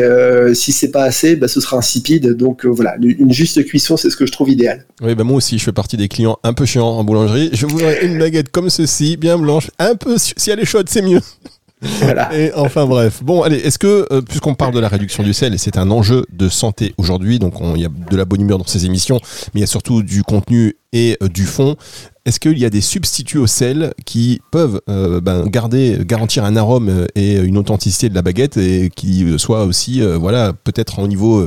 si 0.54 0.72
c'est 0.72 0.90
pas 0.90 1.04
assez, 1.04 1.36
bah, 1.36 1.48
ce 1.48 1.60
sera 1.60 1.76
insipide. 1.76 2.34
Donc 2.34 2.64
voilà, 2.66 2.96
une 3.00 3.32
juste 3.32 3.64
cuisson, 3.64 3.96
c'est 3.96 4.10
ce 4.10 4.16
que 4.16 4.26
je 4.26 4.32
trouve 4.32 4.50
idéal. 4.50 4.84
Oui, 5.02 5.14
bah 5.14 5.24
moi 5.24 5.38
aussi, 5.38 5.58
je 5.58 5.64
fais 5.64 5.72
partie 5.72 5.96
des 5.96 6.08
clients 6.08 6.38
un 6.42 6.52
peu 6.52 6.66
chiants 6.66 6.88
en 6.88 7.04
boulangerie. 7.04 7.50
Je 7.52 7.66
voudrais 7.66 8.04
une 8.04 8.18
baguette 8.18 8.50
comme 8.50 8.70
ceci, 8.70 9.16
bien 9.16 9.38
blanche, 9.38 9.70
un 9.78 9.96
peu, 9.96 10.16
si 10.18 10.50
elle 10.50 10.60
est 10.60 10.64
chaude, 10.64 10.88
c'est 10.88 11.02
mieux. 11.02 11.20
Voilà. 12.00 12.36
Et 12.36 12.52
enfin 12.54 12.86
bref. 12.86 13.22
Bon, 13.22 13.42
allez, 13.42 13.56
est-ce 13.56 13.78
que, 13.78 14.06
euh, 14.10 14.20
puisqu'on 14.22 14.54
parle 14.54 14.74
de 14.74 14.80
la 14.80 14.88
réduction 14.88 15.22
du 15.22 15.32
sel, 15.32 15.54
et 15.54 15.58
c'est 15.58 15.76
un 15.76 15.90
enjeu 15.90 16.26
de 16.32 16.48
santé 16.48 16.94
aujourd'hui, 16.98 17.38
donc 17.38 17.54
il 17.74 17.80
y 17.80 17.84
a 17.84 17.88
de 17.88 18.16
la 18.16 18.24
bonne 18.24 18.40
humeur 18.40 18.58
dans 18.58 18.66
ces 18.66 18.86
émissions, 18.86 19.20
mais 19.52 19.58
il 19.58 19.60
y 19.60 19.64
a 19.64 19.68
surtout 19.68 20.02
du 20.02 20.22
contenu 20.22 20.76
et 20.92 21.16
euh, 21.22 21.28
du 21.28 21.44
fond, 21.44 21.76
est-ce 22.24 22.40
qu'il 22.40 22.58
y 22.58 22.64
a 22.64 22.70
des 22.70 22.80
substituts 22.80 23.38
au 23.38 23.46
sel 23.46 23.92
qui 24.06 24.40
peuvent 24.50 24.80
euh, 24.88 25.20
ben, 25.20 25.44
garder, 25.46 25.98
garantir 26.00 26.44
un 26.44 26.56
arôme 26.56 27.06
et 27.14 27.36
une 27.36 27.58
authenticité 27.58 28.08
de 28.08 28.14
la 28.14 28.22
baguette 28.22 28.56
et 28.56 28.90
qui 28.94 29.38
soient 29.38 29.64
aussi, 29.64 30.00
voilà, 30.00 30.52
peut-être 30.52 31.00
au 31.00 31.06
niveau 31.06 31.46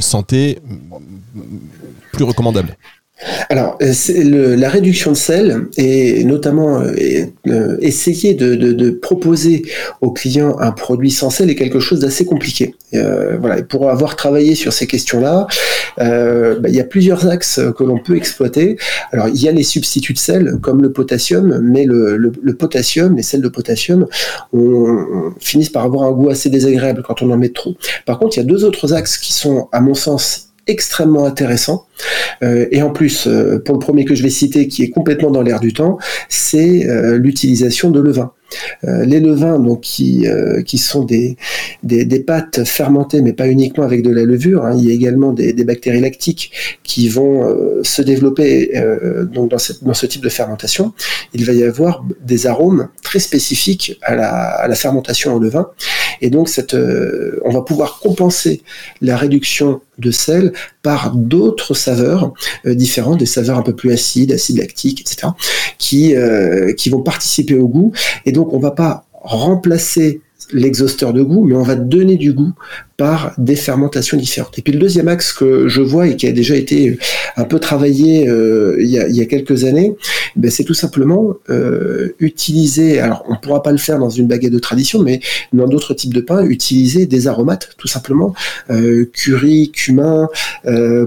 santé 0.00 0.58
plus 2.12 2.24
recommandable? 2.24 2.76
Alors, 3.48 3.76
euh, 3.82 3.92
le, 4.08 4.54
la 4.54 4.68
réduction 4.68 5.10
de 5.10 5.16
sel 5.16 5.66
et 5.76 6.22
notamment 6.24 6.80
euh, 6.80 6.92
euh, 7.48 7.76
essayer 7.80 8.34
de, 8.34 8.54
de, 8.54 8.72
de, 8.72 8.90
proposer 8.90 9.62
aux 10.00 10.12
clients 10.12 10.56
un 10.60 10.70
produit 10.70 11.10
sans 11.10 11.30
sel 11.30 11.50
est 11.50 11.56
quelque 11.56 11.80
chose 11.80 12.00
d'assez 12.00 12.24
compliqué. 12.24 12.74
Euh, 12.94 13.36
voilà, 13.38 13.62
pour 13.62 13.90
avoir 13.90 14.14
travaillé 14.14 14.54
sur 14.54 14.72
ces 14.72 14.86
questions-là, 14.86 15.48
euh, 15.98 16.60
bah, 16.60 16.68
il 16.68 16.76
y 16.76 16.80
a 16.80 16.84
plusieurs 16.84 17.28
axes 17.28 17.60
que 17.76 17.82
l'on 17.82 17.98
peut 17.98 18.16
exploiter. 18.16 18.76
Alors, 19.12 19.28
il 19.28 19.42
y 19.42 19.48
a 19.48 19.52
les 19.52 19.64
substituts 19.64 20.12
de 20.12 20.18
sel 20.18 20.58
comme 20.62 20.80
le 20.80 20.92
potassium, 20.92 21.58
mais 21.60 21.84
le, 21.84 22.16
le, 22.16 22.32
le 22.40 22.54
potassium, 22.54 23.16
les 23.16 23.22
sels 23.22 23.42
de 23.42 23.48
potassium, 23.48 24.06
on, 24.52 24.60
on, 24.60 25.34
finissent 25.40 25.70
par 25.70 25.84
avoir 25.84 26.04
un 26.04 26.12
goût 26.12 26.30
assez 26.30 26.50
désagréable 26.50 27.02
quand 27.02 27.20
on 27.22 27.30
en 27.30 27.36
met 27.36 27.48
trop. 27.48 27.74
Par 28.06 28.18
contre, 28.18 28.36
il 28.36 28.40
y 28.40 28.42
a 28.44 28.46
deux 28.46 28.64
autres 28.64 28.94
axes 28.94 29.18
qui 29.18 29.32
sont, 29.32 29.68
à 29.72 29.80
mon 29.80 29.94
sens, 29.94 30.47
extrêmement 30.68 31.24
intéressants. 31.24 31.86
et 32.42 32.82
en 32.82 32.90
plus, 32.90 33.28
pour 33.64 33.74
le 33.74 33.80
premier 33.80 34.04
que 34.04 34.14
je 34.14 34.22
vais 34.22 34.30
citer, 34.30 34.68
qui 34.68 34.84
est 34.84 34.90
complètement 34.90 35.30
dans 35.30 35.42
l'air 35.42 35.60
du 35.60 35.72
temps, 35.72 35.98
c'est 36.28 36.86
l'utilisation 37.18 37.90
de 37.90 38.00
levain. 38.00 38.32
Euh, 38.84 39.04
les 39.04 39.20
levains, 39.20 39.58
donc 39.58 39.80
qui, 39.80 40.26
euh, 40.26 40.62
qui 40.62 40.78
sont 40.78 41.04
des, 41.04 41.36
des, 41.82 42.20
pâtes 42.20 42.64
fermentées, 42.64 43.22
mais 43.22 43.32
pas 43.32 43.48
uniquement 43.48 43.84
avec 43.84 44.02
de 44.02 44.10
la 44.10 44.22
levure. 44.22 44.64
Hein. 44.64 44.76
Il 44.78 44.84
y 44.84 44.90
a 44.90 44.94
également 44.94 45.32
des, 45.32 45.52
bactéries 45.64 46.00
lactiques 46.00 46.52
qui 46.82 47.08
vont 47.08 47.44
euh, 47.44 47.80
se 47.82 48.02
développer 48.02 48.72
donc 49.32 49.50
dans, 49.50 49.58
cette, 49.58 49.84
dans 49.84 49.94
ce 49.94 50.06
type 50.06 50.22
de 50.22 50.28
fermentation. 50.28 50.92
Il 51.34 51.44
va 51.44 51.52
y 51.52 51.62
avoir 51.62 52.04
des 52.22 52.46
arômes 52.46 52.88
très 53.02 53.18
spécifiques 53.18 53.98
à 54.02 54.14
la, 54.14 54.74
fermentation 54.74 55.34
au 55.34 55.40
levain. 55.40 55.68
Et 56.20 56.30
donc, 56.30 56.48
cette, 56.48 56.76
on 57.44 57.50
va 57.50 57.62
pouvoir 57.62 57.98
compenser 58.00 58.62
la 59.00 59.16
réduction 59.16 59.80
de 59.98 60.10
sel 60.10 60.52
par 60.82 61.14
d'autres 61.14 61.74
saveurs 61.74 62.32
différentes, 62.64 63.18
des 63.18 63.26
saveurs 63.26 63.58
un 63.58 63.62
peu 63.62 63.74
plus 63.74 63.92
acides, 63.92 64.32
acides 64.32 64.58
lactiques, 64.58 65.00
etc., 65.00 65.28
qui, 65.78 66.14
qui 66.76 66.90
vont 66.90 67.02
participer 67.02 67.54
au 67.54 67.68
goût. 67.68 67.92
Et 68.24 68.32
donc, 68.38 68.52
on 68.52 68.60
va 68.60 68.70
pas 68.70 69.04
remplacer 69.12 70.20
l'exhausteur 70.52 71.12
de 71.12 71.22
goût, 71.22 71.44
mais 71.44 71.56
on 71.56 71.64
va 71.64 71.74
donner 71.74 72.16
du 72.16 72.32
goût 72.32 72.52
par 72.96 73.34
des 73.36 73.56
fermentations 73.56 74.16
différentes. 74.16 74.56
Et 74.58 74.62
puis 74.62 74.72
le 74.72 74.78
deuxième 74.78 75.08
axe 75.08 75.32
que 75.32 75.66
je 75.66 75.82
vois 75.82 76.06
et 76.06 76.16
qui 76.16 76.28
a 76.28 76.32
déjà 76.32 76.54
été 76.54 76.98
un 77.36 77.42
peu 77.42 77.58
travaillé 77.58 78.28
euh, 78.28 78.76
il, 78.78 78.88
y 78.88 79.20
a, 79.20 79.26
quelques 79.26 79.64
années, 79.64 79.96
ben 80.36 80.50
c'est 80.52 80.62
tout 80.62 80.74
simplement 80.74 81.34
euh, 81.50 82.14
utiliser, 82.20 83.00
alors 83.00 83.24
on 83.28 83.32
ne 83.32 83.38
pourra 83.38 83.62
pas 83.62 83.72
le 83.72 83.78
faire 83.78 83.98
dans 83.98 84.08
une 84.08 84.28
baguette 84.28 84.52
de 84.52 84.58
tradition, 84.60 85.02
mais 85.02 85.20
dans 85.52 85.66
d'autres 85.66 85.94
types 85.94 86.14
de 86.14 86.20
pain, 86.20 86.44
utiliser 86.44 87.06
des 87.06 87.26
aromates, 87.26 87.70
tout 87.76 87.88
simplement, 87.88 88.34
euh, 88.70 89.10
curry, 89.12 89.72
cumin, 89.72 90.28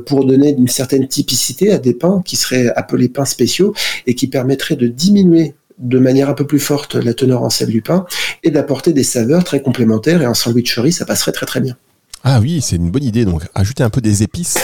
pour 0.05 0.25
donner 0.25 0.53
une 0.57 0.67
certaine 0.67 1.07
typicité 1.07 1.71
à 1.71 1.77
des 1.77 1.93
pains 1.93 2.21
qui 2.25 2.35
seraient 2.35 2.67
appelés 2.75 3.07
pains 3.07 3.25
spéciaux 3.25 3.73
et 4.05 4.15
qui 4.15 4.27
permettraient 4.27 4.75
de 4.75 4.88
diminuer 4.88 5.55
de 5.81 6.00
manière 6.00 6.29
un 6.29 6.33
peu 6.33 6.47
plus 6.47 6.59
forte 6.59 6.95
la 6.95 7.13
teneur 7.13 7.43
en 7.43 7.50
sel 7.50 7.69
du 7.69 7.81
pain 7.81 8.05
et 8.43 8.51
d'apporter 8.51 8.93
des 8.93 9.03
saveurs 9.03 9.43
très 9.43 9.61
complémentaires. 9.61 10.21
Et 10.21 10.27
en 10.27 10.33
sandwicherie, 10.33 10.93
ça 10.93 11.05
passerait 11.05 11.31
très 11.31 11.45
très 11.45 11.59
bien. 11.59 11.75
Ah 12.23 12.39
oui, 12.39 12.61
c'est 12.61 12.75
une 12.75 12.91
bonne 12.91 13.03
idée. 13.03 13.25
Donc, 13.25 13.43
ajouter 13.55 13.83
un 13.83 13.89
peu 13.89 14.01
des 14.01 14.23
épices 14.23 14.57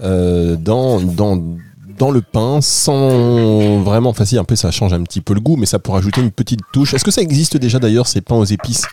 euh, 0.00 0.56
dans, 0.56 1.00
dans, 1.00 1.42
dans 1.98 2.10
le 2.10 2.22
pain 2.22 2.60
sans 2.62 3.82
vraiment 3.82 4.12
facile. 4.12 4.38
Un 4.38 4.44
peu, 4.44 4.56
ça 4.56 4.70
change 4.70 4.92
un 4.92 5.02
petit 5.02 5.20
peu 5.20 5.34
le 5.34 5.40
goût, 5.40 5.56
mais 5.56 5.66
ça 5.66 5.78
pourrait 5.78 5.98
ajouter 5.98 6.20
une 6.22 6.30
petite 6.30 6.60
touche. 6.72 6.94
Est-ce 6.94 7.04
que 7.04 7.10
ça 7.10 7.20
existe 7.20 7.56
déjà 7.58 7.78
d'ailleurs 7.78 8.06
ces 8.06 8.22
pains 8.22 8.36
aux 8.36 8.44
épices? 8.44 8.86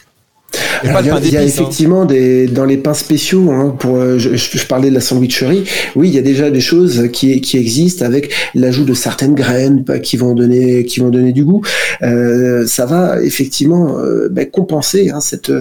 Il 0.83 0.89
y 0.89 1.37
a, 1.37 1.41
hein. 1.41 1.43
effectivement 1.43 2.05
des, 2.05 2.47
dans 2.47 2.65
les 2.65 2.77
pains 2.77 2.93
spéciaux, 2.93 3.51
hein, 3.51 3.75
pour, 3.77 3.97
euh, 3.97 4.17
je, 4.17 4.65
parlais 4.67 4.89
de 4.89 4.95
la 4.95 5.01
sandwicherie, 5.01 5.63
oui, 5.95 6.09
il 6.09 6.15
y 6.15 6.17
a 6.17 6.21
déjà 6.21 6.49
des 6.49 6.61
choses 6.61 7.09
qui, 7.11 7.41
qui 7.41 7.57
existent 7.57 8.05
avec 8.05 8.33
l'ajout 8.55 8.85
de 8.85 8.93
certaines 8.93 9.35
graines 9.35 9.83
qui 10.03 10.17
vont 10.17 10.33
donner, 10.33 10.85
qui 10.85 10.99
vont 10.99 11.09
donner 11.09 11.31
du 11.33 11.43
goût. 11.43 11.61
Euh, 12.01 12.65
ça 12.67 12.85
va 12.85 13.21
effectivement 13.21 13.99
euh, 13.99 14.29
ben, 14.29 14.49
compenser 14.49 15.09
hein, 15.09 15.19
cette, 15.19 15.51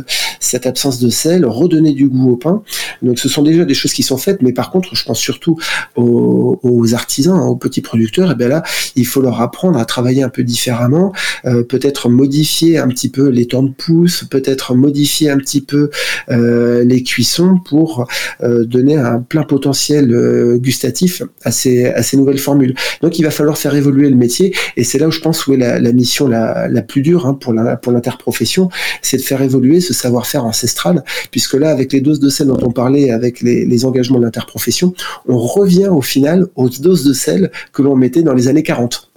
cette 0.40 0.66
absence 0.66 1.00
de 1.00 1.11
sel, 1.11 1.45
redonner 1.45 1.92
du 1.92 2.09
goût 2.09 2.30
au 2.33 2.37
pain. 2.37 2.62
Donc 3.02 3.18
ce 3.18 3.28
sont 3.28 3.42
déjà 3.42 3.64
des 3.64 3.75
choses 3.75 3.92
qui 3.92 4.02
sont 4.02 4.18
faites, 4.18 4.42
mais 4.42 4.52
par 4.52 4.71
contre, 4.71 4.95
je 4.95 5.04
pense 5.04 5.18
surtout 5.18 5.59
aux, 5.97 6.59
aux 6.62 6.95
artisans, 6.95 7.37
hein, 7.37 7.47
aux 7.47 7.57
petits 7.57 7.80
producteurs, 7.80 8.33
et 8.33 8.35
bien 8.35 8.49
là, 8.49 8.62
il 8.97 9.07
faut 9.07 9.21
leur 9.21 9.40
apprendre 9.40 9.78
à 9.78 9.85
travailler 9.85 10.23
un 10.23 10.28
peu 10.28 10.42
différemment, 10.42 11.12
euh, 11.45 11.62
peut-être 11.62 12.09
modifier 12.09 12.78
un 12.78 12.88
petit 12.88 13.09
peu 13.09 13.28
les 13.28 13.47
temps 13.47 13.62
de 13.62 13.73
pousse, 13.73 14.25
peut-être 14.28 14.75
modifier 14.78 15.30
un 15.30 15.38
petit 15.38 15.61
peu 15.61 15.90
euh, 16.30 16.85
les 16.85 17.02
cuissons 17.02 17.58
pour 17.64 18.06
euh, 18.42 18.64
donner 18.64 18.97
un 18.97 19.20
plein 19.20 19.42
potentiel 19.42 20.12
euh, 20.12 20.56
gustatif 20.58 21.23
à 21.42 21.50
ces, 21.50 21.87
à 21.87 22.02
ces 22.02 22.16
nouvelles 22.16 22.38
formules. 22.38 22.75
Donc 23.02 23.18
il 23.18 23.23
va 23.23 23.30
falloir 23.30 23.58
faire 23.58 23.75
évoluer 23.75 24.08
le 24.08 24.16
métier 24.16 24.54
et 24.76 24.85
c'est 24.85 24.99
là 24.99 25.08
où 25.08 25.11
je 25.11 25.20
pense 25.20 25.47
où 25.47 25.54
est 25.54 25.56
la, 25.56 25.78
la 25.78 25.92
mission 25.92 26.28
la, 26.28 26.68
la, 26.68 26.82
plus 26.82 27.02
dure 27.02 27.26
hein, 27.26 27.35
pour 27.35 27.52
l'interprofession, 27.52 28.71
c'est 29.02 29.17
de 29.19 29.23
faire 29.23 29.43
évoluer 29.43 29.80
ce 29.80 29.93
savoir-faire 29.93 30.45
ancestral, 30.45 31.04
puisque 31.30 31.54
là 31.54 31.71
avec 31.71 31.93
les 31.93 32.00
doses 32.00 32.21
de 32.21 32.30
sel 32.30 32.47
dont 32.47 32.60
on 32.62 32.71
parlait, 32.71 33.10
avec 33.10 33.41
les, 33.41 33.64
les 33.64 33.84
engagements 33.84 34.19
de 34.19 34.25
l'interprofession, 34.25 34.95
on 35.26 35.38
revient 35.38 35.88
au 35.88 36.02
final 36.02 36.47
aux 36.56 36.69
doses 36.69 37.04
de 37.04 37.12
sel 37.12 37.50
que 37.73 37.82
l'on 37.82 37.97
mettait 37.97 38.23
dans 38.23 38.34
les 38.34 38.49
années 38.49 38.62
40. 38.62 39.10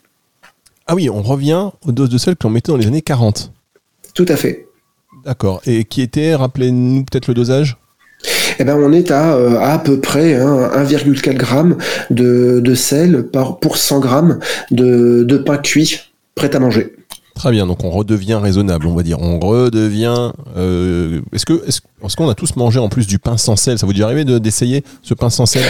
Ah 0.87 0.95
oui, 0.95 1.09
on 1.09 1.21
revient 1.21 1.69
aux 1.85 1.91
doses 1.91 2.09
de 2.09 2.17
sel 2.17 2.35
que 2.35 2.43
l'on 2.43 2.49
mettait 2.49 2.71
dans 2.71 2.77
les 2.77 2.87
années 2.87 3.01
40. 3.01 3.51
Tout 4.13 4.25
à 4.27 4.35
fait. 4.35 4.67
D'accord. 5.25 5.61
Et 5.65 5.83
qui 5.83 6.01
était, 6.01 6.35
rappelez-nous 6.35 7.03
peut-être 7.03 7.27
le 7.27 7.33
dosage? 7.33 7.77
Eh 8.59 8.63
ben, 8.63 8.77
on 8.77 8.91
est 8.91 9.09
à 9.11 9.33
euh, 9.33 9.59
à, 9.59 9.79
peu 9.79 9.99
près 9.99 10.35
1,4 10.35 10.43
hein, 10.73 10.85
g 10.85 11.75
de, 12.11 12.75
sel 12.75 13.23
par, 13.23 13.59
pour 13.59 13.77
100 13.77 14.03
g 14.03 14.09
de, 14.71 15.23
de 15.23 15.37
pain 15.37 15.57
cuit 15.57 16.11
prêt 16.35 16.55
à 16.55 16.59
manger. 16.59 16.93
Très 17.35 17.51
bien, 17.51 17.65
donc 17.65 17.83
on 17.83 17.89
redevient 17.89 18.35
raisonnable, 18.35 18.85
on 18.85 18.95
va 18.95 19.03
dire. 19.03 19.19
On 19.19 19.39
redevient. 19.39 20.31
Euh, 20.57 21.21
est-ce 21.33 21.45
que 21.45 21.65
est-ce, 21.67 21.81
qu'on 22.15 22.29
a 22.29 22.35
tous 22.35 22.55
mangé 22.55 22.79
en 22.79 22.89
plus 22.89 23.07
du 23.07 23.19
pain 23.19 23.37
sans 23.37 23.55
sel? 23.55 23.79
Ça 23.79 23.85
vous 23.85 23.93
dit 23.93 24.03
arrivé 24.03 24.25
d'essayer 24.39 24.83
ce 25.01 25.13
pain 25.13 25.29
sans 25.29 25.45
sel? 25.45 25.63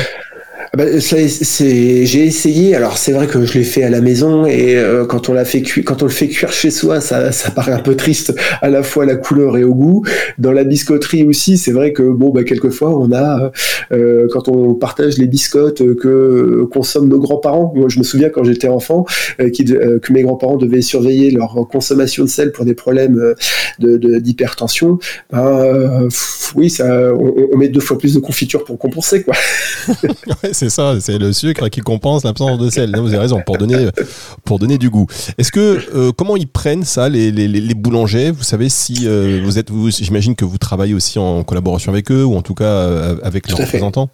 Bah, 0.73 0.85
c'est, 1.01 2.05
j'ai 2.05 2.25
essayé. 2.25 2.75
Alors 2.75 2.97
c'est 2.97 3.11
vrai 3.11 3.27
que 3.27 3.43
je 3.45 3.57
l'ai 3.57 3.63
fait 3.65 3.83
à 3.83 3.89
la 3.89 3.99
maison 3.99 4.45
et 4.45 4.77
euh, 4.77 5.05
quand 5.05 5.27
on 5.27 5.33
l'a 5.33 5.43
fait 5.43 5.61
cuire, 5.61 5.83
quand 5.85 6.01
on 6.01 6.05
le 6.05 6.11
fait 6.11 6.29
cuire 6.29 6.53
chez 6.53 6.71
soi, 6.71 7.01
ça, 7.01 7.33
ça 7.33 7.51
paraît 7.51 7.73
un 7.73 7.79
peu 7.79 7.95
triste 7.95 8.33
à 8.61 8.69
la 8.69 8.81
fois 8.81 9.03
à 9.03 9.05
la 9.05 9.15
couleur 9.15 9.57
et 9.57 9.65
au 9.65 9.73
goût. 9.73 10.05
Dans 10.37 10.53
la 10.53 10.63
biscotterie 10.63 11.23
aussi, 11.25 11.57
c'est 11.57 11.73
vrai 11.73 11.91
que 11.91 12.03
bon 12.03 12.29
bah 12.29 12.45
quelquefois 12.45 12.97
on 12.97 13.11
a 13.11 13.51
euh, 13.91 14.27
quand 14.31 14.47
on 14.47 14.73
partage 14.73 15.17
les 15.17 15.27
biscottes 15.27 15.83
que 15.97 16.65
consomment 16.71 17.09
nos 17.09 17.19
grands-parents. 17.19 17.73
Moi 17.75 17.89
je 17.89 17.99
me 17.99 18.03
souviens 18.03 18.29
quand 18.29 18.45
j'étais 18.45 18.69
enfant 18.69 19.05
euh, 19.41 19.49
que 19.49 20.13
mes 20.13 20.21
grands-parents 20.21 20.55
devaient 20.55 20.81
surveiller 20.81 21.31
leur 21.31 21.67
consommation 21.69 22.23
de 22.23 22.29
sel 22.29 22.53
pour 22.53 22.63
des 22.63 22.75
problèmes 22.75 23.35
de, 23.79 23.97
d'hypertension. 24.19 24.99
Ben, 25.33 26.07
oui, 26.55 26.69
ça, 26.69 27.13
on, 27.13 27.49
on, 27.51 27.57
met 27.57 27.67
deux 27.67 27.81
fois 27.81 27.97
plus 27.97 28.13
de 28.13 28.19
confiture 28.19 28.63
pour 28.63 28.77
compenser 28.77 29.23
quoi. 29.23 29.35
c'est 30.61 30.69
ça, 30.69 30.95
c'est 30.99 31.17
le 31.17 31.33
sucre 31.33 31.69
qui 31.69 31.81
compense 31.81 32.23
l'absence 32.23 32.59
de 32.59 32.69
sel. 32.69 32.95
vous 32.95 33.07
avez 33.07 33.17
raison, 33.17 33.41
pour 33.43 33.57
donner, 33.57 33.89
pour 34.45 34.59
donner 34.59 34.77
du 34.77 34.91
goût. 34.91 35.07
Est-ce 35.39 35.51
que, 35.51 35.79
euh, 35.95 36.11
comment 36.15 36.37
ils 36.37 36.47
prennent 36.47 36.83
ça, 36.83 37.09
les, 37.09 37.31
les, 37.31 37.73
boulangers? 37.73 38.29
Vous 38.29 38.43
savez 38.43 38.69
si 38.69 39.07
euh, 39.07 39.41
vous 39.43 39.57
êtes, 39.57 39.71
vous, 39.71 39.89
j'imagine 39.89 40.35
que 40.35 40.45
vous 40.45 40.59
travaillez 40.59 40.93
aussi 40.93 41.17
en 41.17 41.43
collaboration 41.43 41.91
avec 41.91 42.11
eux, 42.11 42.23
ou 42.23 42.35
en 42.35 42.43
tout 42.43 42.53
cas 42.53 42.65
euh, 42.65 43.15
avec 43.23 43.49
leurs 43.49 43.57
représentants? 43.57 44.09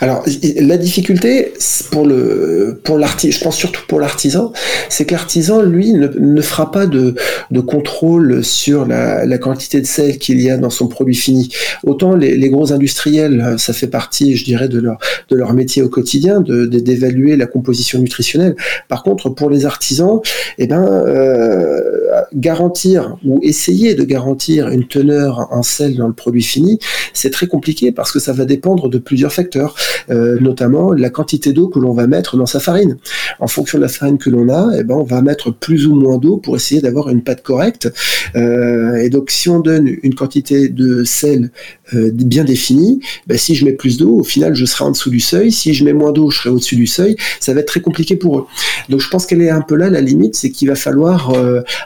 Alors, 0.00 0.24
la 0.60 0.76
difficulté 0.76 1.52
pour 1.90 2.06
le 2.06 2.80
pour 2.84 2.98
l'artisan, 2.98 3.38
je 3.38 3.44
pense 3.44 3.56
surtout 3.56 3.82
pour 3.88 4.00
l'artisan, 4.00 4.52
c'est 4.88 5.04
que 5.04 5.12
l'artisan, 5.12 5.62
lui, 5.62 5.92
ne, 5.92 6.08
ne, 6.08 6.40
fera 6.42 6.70
pas 6.70 6.86
de, 6.86 7.14
de 7.50 7.60
contrôle 7.60 8.44
sur 8.44 8.86
la, 8.86 9.24
la 9.24 9.38
quantité 9.38 9.80
de 9.80 9.86
sel 9.86 10.18
qu'il 10.18 10.40
y 10.40 10.50
a 10.50 10.56
dans 10.56 10.70
son 10.70 10.88
produit 10.88 11.14
fini. 11.14 11.50
Autant 11.84 12.14
les, 12.14 12.48
gros 12.50 12.72
industriels, 12.72 13.56
ça 13.58 13.72
fait 13.72 13.86
partie, 13.86 14.36
je 14.36 14.44
dirais, 14.44 14.68
de 14.68 14.78
leur 14.78 14.98
de 15.30 15.36
leur 15.36 15.52
métier 15.52 15.82
au 15.82 15.88
quotidien, 15.88 16.40
de 16.40 16.66
d'évaluer 16.66 17.36
la 17.36 17.46
composition 17.46 17.98
nutritionnelle. 17.98 18.56
Par 18.88 19.02
contre, 19.02 19.30
pour 19.30 19.50
les 19.50 19.66
artisans, 19.66 20.20
eh 20.58 20.66
ben, 20.66 20.84
euh, 21.06 22.05
garantir 22.34 23.16
ou 23.24 23.40
essayer 23.42 23.94
de 23.94 24.04
garantir 24.04 24.68
une 24.68 24.86
teneur 24.86 25.48
en 25.50 25.62
sel 25.62 25.96
dans 25.96 26.08
le 26.08 26.12
produit 26.12 26.42
fini, 26.42 26.78
c'est 27.12 27.30
très 27.30 27.46
compliqué 27.46 27.92
parce 27.92 28.12
que 28.12 28.18
ça 28.18 28.32
va 28.32 28.44
dépendre 28.44 28.88
de 28.88 28.98
plusieurs 28.98 29.32
facteurs. 29.32 29.74
Euh, 30.08 30.38
notamment 30.40 30.92
la 30.92 31.10
quantité 31.10 31.52
d'eau 31.52 31.68
que 31.68 31.80
l'on 31.80 31.92
va 31.92 32.06
mettre 32.06 32.36
dans 32.36 32.46
sa 32.46 32.60
farine. 32.60 32.96
En 33.40 33.48
fonction 33.48 33.78
de 33.78 33.82
la 33.82 33.88
farine 33.88 34.18
que 34.18 34.30
l'on 34.30 34.48
a, 34.48 34.70
eh 34.78 34.84
ben, 34.84 34.94
on 34.94 35.02
va 35.02 35.20
mettre 35.20 35.50
plus 35.50 35.86
ou 35.86 35.94
moins 35.94 36.18
d'eau 36.18 36.36
pour 36.36 36.54
essayer 36.54 36.80
d'avoir 36.80 37.08
une 37.08 37.22
pâte 37.22 37.42
correcte. 37.42 37.92
Euh, 38.36 38.94
et 38.96 39.10
donc, 39.10 39.30
si 39.30 39.48
on 39.48 39.60
donne 39.60 39.88
une 40.02 40.14
quantité 40.14 40.68
de 40.68 41.02
sel 41.04 41.50
euh, 41.94 42.10
bien 42.12 42.44
définie, 42.44 43.00
ben, 43.26 43.38
si 43.38 43.54
je 43.54 43.64
mets 43.64 43.72
plus 43.72 43.98
d'eau, 43.98 44.18
au 44.18 44.24
final, 44.24 44.54
je 44.54 44.64
serai 44.64 44.84
en 44.84 44.90
dessous 44.90 45.10
du 45.10 45.20
seuil. 45.20 45.52
Si 45.52 45.74
je 45.74 45.84
mets 45.84 45.92
moins 45.92 46.12
d'eau, 46.12 46.30
je 46.30 46.38
serai 46.38 46.50
au-dessus 46.50 46.76
du 46.76 46.86
seuil. 46.86 47.16
Ça 47.40 47.54
va 47.54 47.60
être 47.60 47.68
très 47.68 47.80
compliqué 47.80 48.16
pour 48.16 48.38
eux. 48.38 48.46
Donc, 48.88 49.00
je 49.00 49.08
pense 49.08 49.26
qu'elle 49.26 49.42
est 49.42 49.50
un 49.50 49.60
peu 49.60 49.76
là 49.76 49.90
la 49.90 50.00
limite, 50.00 50.34
c'est 50.36 50.50
qu'il 50.50 50.68
va 50.68 50.74
falloir 50.74 51.32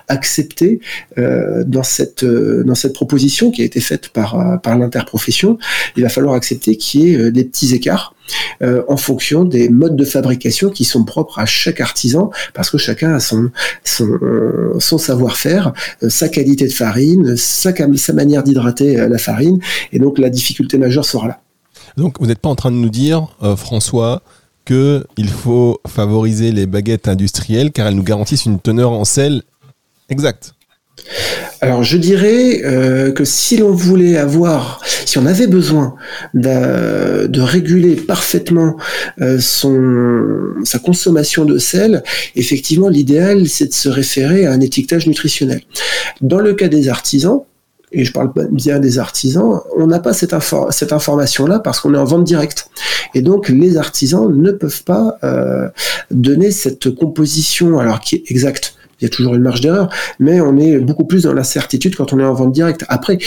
accepter 0.09 0.81
dans 1.17 1.83
cette 1.83 2.25
dans 2.25 2.75
cette 2.75 2.93
proposition 2.93 3.51
qui 3.51 3.63
a 3.63 3.65
été 3.65 3.81
faite 3.81 4.09
par 4.09 4.61
par 4.63 4.79
l'interprofession, 4.79 5.59
il 5.97 6.03
va 6.03 6.09
falloir 6.09 6.35
accepter 6.35 6.77
qu'il 6.77 7.01
y 7.01 7.15
ait 7.15 7.31
des 7.31 7.45
petits 7.45 7.75
écarts 7.75 8.15
euh, 8.63 8.83
en 8.89 8.97
fonction 8.97 9.45
des 9.45 9.69
modes 9.69 9.97
de 9.97 10.05
fabrication 10.05 10.71
qui 10.71 10.85
sont 10.85 11.05
propres 11.05 11.39
à 11.39 11.47
chaque 11.47 11.81
artisan, 11.81 12.31
parce 12.55 12.71
que 12.71 12.79
chacun 12.79 13.15
a 13.15 13.21
son, 13.21 13.51
son, 13.85 14.99
savoir-faire, 14.99 15.73
euh, 16.03 16.11
sa 16.11 16.29
qualité 16.29 16.67
de 16.67 16.73
farine, 16.73 17.37
sa, 17.37 17.73
manière 18.13 18.43
d'hydrater 18.43 18.99
euh, 18.99 19.09
la 19.09 19.19
farine, 19.19 19.61
et 19.93 19.99
donc 19.99 20.19
la 20.19 20.31
difficulté 20.31 20.79
majeure 20.79 21.05
sera 21.05 21.29
là. 21.29 21.41
Donc 21.97 22.21
vous 22.21 22.27
n'êtes 22.27 22.39
pas 22.39 22.49
en 22.49 22.55
train 22.55 22.71
de 22.71 22.77
nous 22.77 22.91
dire, 22.91 23.27
François, 23.57 24.23
qu'il 24.65 25.29
faut 25.29 25.81
favoriser 25.89 26.53
les 26.53 26.67
baguettes 26.67 27.09
industrielles 27.09 27.73
car 27.73 27.89
elles 27.89 27.97
nous 27.97 28.05
garantissent 28.05 28.45
une 28.45 28.61
teneur 28.61 28.93
en 28.93 29.05
sel 29.05 29.43
exacte 30.09 30.55
alors 31.61 31.83
je 31.83 31.97
dirais 31.99 32.63
euh, 32.65 33.13
que 33.13 33.25
si 33.25 33.59
l'on 33.59 33.73
voulait 33.73 34.17
avoir, 34.17 34.81
si 35.05 35.19
on 35.19 35.27
avait 35.27 35.47
besoin 35.47 35.95
de, 36.35 37.41
réguler 37.41 37.97
parfaitement 37.97 38.77
euh, 39.21 39.39
sa 39.41 40.79
consommation 40.79 41.45
de 41.45 41.59
sel, 41.59 42.03
effectivement 42.37 42.89
l'idéal 42.89 43.49
c'est 43.49 43.67
de 43.67 43.75
se 43.75 43.89
référer 43.89 44.47
à 44.47 44.53
un 44.53 44.61
étiquetage 44.61 45.07
nutritionnel. 45.07 45.63
Dans 46.21 46.41
le 46.41 46.55
cas 46.55 46.69
des 46.69 46.89
artisans, 46.89 47.43
et 47.93 48.05
je 48.05 48.13
parle 48.13 48.33
bien 48.53 48.79
des 48.79 48.99
artisans, 48.99 49.61
on 49.77 49.87
n'a 49.87 49.99
pas 49.99 50.13
cette, 50.13 50.35
cette 50.71 50.93
information-là 50.93 51.59
parce 51.59 51.81
qu'on 51.81 51.95
est 51.95 51.99
en 51.99 52.05
vente 52.05 52.25
directe. 52.25 52.69
Et 53.15 53.23
donc 53.23 53.49
les 53.49 53.77
artisans 53.77 54.33
ne 54.33 54.53
peuvent 54.53 54.85
pas 54.85 55.19
euh, 55.25 55.69
donner 56.11 56.53
cette 56.53 56.95
composition, 56.95 57.79
alors 57.79 58.01
qui 58.01 58.17
est 58.17 58.31
exacte 58.31 58.75
il 59.01 59.05
y 59.05 59.07
a 59.07 59.11
toujours 59.11 59.35
une 59.35 59.43
marge 59.43 59.61
d'erreur, 59.61 59.89
mais 60.19 60.41
on 60.41 60.57
est 60.57 60.79
beaucoup 60.79 61.05
plus 61.05 61.25
dans 61.25 61.33
la 61.33 61.45
certitude 61.45 61.97
quand 61.97 62.13
on 62.13 62.21
est 62.21 62.25
en 62.25 62.35
vente 62.35 62.53
directe. 62.53 62.85
Après, 62.89 63.19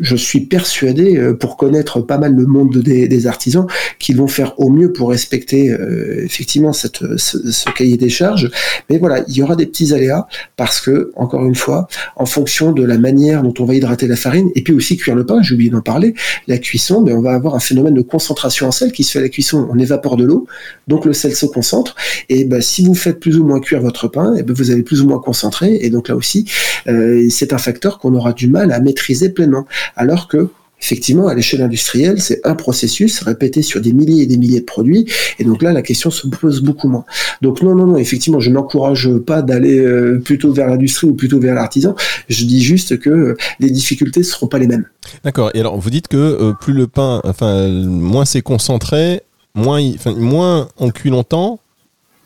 je 0.00 0.16
suis 0.16 0.40
persuadé, 0.40 1.16
euh, 1.16 1.34
pour 1.34 1.56
connaître 1.56 2.00
pas 2.00 2.18
mal 2.18 2.34
le 2.34 2.46
monde 2.46 2.78
des, 2.78 3.26
artisans, 3.26 3.66
qu'ils 3.98 4.16
vont 4.16 4.28
faire 4.28 4.58
au 4.58 4.70
mieux 4.70 4.92
pour 4.92 5.10
respecter 5.10 5.70
euh, 5.70 6.24
effectivement 6.24 6.72
cette, 6.72 7.00
ce, 7.18 7.64
cahier 7.76 7.96
des 7.96 8.08
charges. 8.08 8.50
Mais 8.88 8.98
voilà, 8.98 9.22
il 9.28 9.36
y 9.36 9.42
aura 9.42 9.56
des 9.56 9.66
petits 9.66 9.92
aléas 9.92 10.26
parce 10.56 10.80
que, 10.80 11.12
encore 11.16 11.44
une 11.44 11.54
fois, 11.54 11.86
en 12.16 12.26
fonction 12.26 12.72
de 12.72 12.82
la 12.82 12.98
manière 12.98 13.42
dont 13.42 13.54
on 13.58 13.64
va 13.64 13.74
hydrater 13.74 14.06
la 14.06 14.16
farine, 14.16 14.50
et 14.54 14.62
puis 14.62 14.72
aussi 14.72 14.96
cuire 14.96 15.14
le 15.14 15.26
pain, 15.26 15.42
j'ai 15.42 15.54
oublié 15.54 15.70
d'en 15.70 15.82
parler, 15.82 16.14
la 16.48 16.58
cuisson, 16.58 17.02
ben, 17.02 17.14
on 17.14 17.22
va 17.22 17.32
avoir 17.32 17.54
un 17.54 17.60
phénomène 17.60 17.94
de 17.94 18.02
concentration 18.02 18.68
en 18.68 18.72
sel 18.72 18.92
qui 18.92 19.04
se 19.04 19.12
fait 19.12 19.18
à 19.18 19.22
la 19.22 19.28
cuisson. 19.28 19.68
On 19.70 19.78
évapore 19.78 20.16
de 20.16 20.24
l'eau, 20.24 20.46
donc 20.88 21.04
le 21.04 21.12
sel 21.12 21.34
se 21.34 21.46
concentre. 21.46 21.94
Et 22.28 22.44
ben, 22.44 22.60
si 22.60 22.84
vous 22.84 22.94
faites 22.94 23.20
plus 23.20 23.38
ou 23.38 23.44
moins 23.44 23.60
cuire 23.60 23.80
votre 23.80 24.08
pain, 24.08 24.34
et 24.34 24.42
ben, 24.42 24.54
vous 24.54 24.70
allez 24.70 24.82
plus 24.82 25.02
ou 25.02 25.08
moins 25.08 25.18
concentrer. 25.18 25.78
Et 25.82 25.90
donc 25.90 26.08
là 26.08 26.16
aussi, 26.16 26.46
euh, 26.88 27.26
c'est 27.30 27.52
un 27.52 27.58
facteur 27.58 27.98
qu'on 27.98 28.14
aura 28.14 28.32
du 28.32 28.48
mal 28.48 28.72
à 28.72 28.80
maîtriser 28.80 29.28
pleinement 29.30 29.66
alors 29.96 30.28
que 30.28 30.50
Effectivement, 30.82 31.28
à 31.28 31.34
l'échelle 31.34 31.60
industrielle, 31.60 32.20
c'est 32.20 32.40
un 32.46 32.54
processus 32.54 33.20
répété 33.20 33.60
sur 33.60 33.80
des 33.80 33.92
milliers 33.92 34.22
et 34.22 34.26
des 34.26 34.38
milliers 34.38 34.60
de 34.60 34.64
produits, 34.64 35.06
et 35.38 35.44
donc 35.44 35.62
là, 35.62 35.72
la 35.72 35.82
question 35.82 36.10
se 36.10 36.26
pose 36.26 36.62
beaucoup 36.62 36.88
moins. 36.88 37.04
Donc 37.42 37.60
non, 37.60 37.74
non, 37.74 37.86
non, 37.86 37.96
effectivement, 37.98 38.40
je 38.40 38.50
n'encourage 38.50 39.10
pas 39.26 39.42
d'aller 39.42 39.78
euh, 39.78 40.20
plutôt 40.24 40.52
vers 40.52 40.68
l'industrie 40.68 41.06
ou 41.06 41.14
plutôt 41.14 41.38
vers 41.38 41.54
l'artisan. 41.54 41.94
Je 42.28 42.44
dis 42.44 42.62
juste 42.62 42.98
que 42.98 43.10
euh, 43.10 43.36
les 43.58 43.70
difficultés 43.70 44.20
ne 44.20 44.24
seront 44.24 44.46
pas 44.46 44.58
les 44.58 44.66
mêmes. 44.66 44.86
D'accord. 45.22 45.50
Et 45.52 45.60
alors, 45.60 45.78
vous 45.78 45.90
dites 45.90 46.08
que 46.08 46.16
euh, 46.16 46.52
plus 46.58 46.72
le 46.72 46.86
pain, 46.86 47.20
enfin, 47.24 47.68
moins 47.68 48.24
c'est 48.24 48.42
concentré, 48.42 49.20
moins, 49.54 49.82
moins 50.16 50.68
on 50.78 50.90
cuit 50.90 51.10
longtemps, 51.10 51.60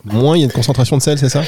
moins 0.05 0.37
il 0.37 0.41
y 0.41 0.43
a 0.43 0.47
une 0.47 0.53
concentration 0.53 0.97
de 0.97 1.03
sel, 1.03 1.19
c'est 1.19 1.29
ça? 1.29 1.43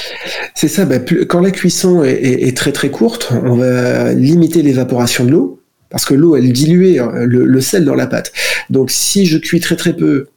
C'est 0.56 0.68
ça. 0.68 0.84
Bah, 0.84 0.98
quand 0.98 1.40
la 1.40 1.52
cuisson 1.52 2.02
est, 2.02 2.56
très 2.56 2.72
très 2.72 2.90
courte, 2.90 3.32
on 3.44 3.56
va 3.56 4.12
limiter 4.12 4.62
l'évaporation 4.62 5.24
de 5.24 5.30
l'eau 5.30 5.60
parce 5.90 6.04
que 6.04 6.14
l'eau, 6.14 6.36
elle 6.36 6.52
diluait 6.52 6.98
hein, 6.98 7.10
le, 7.14 7.60
sel 7.60 7.84
dans 7.84 7.94
la 7.94 8.06
pâte. 8.06 8.32
Donc 8.70 8.90
si 8.90 9.26
je 9.26 9.38
cuis 9.38 9.60
très 9.60 9.76
très 9.76 9.94
peu, 9.94 10.28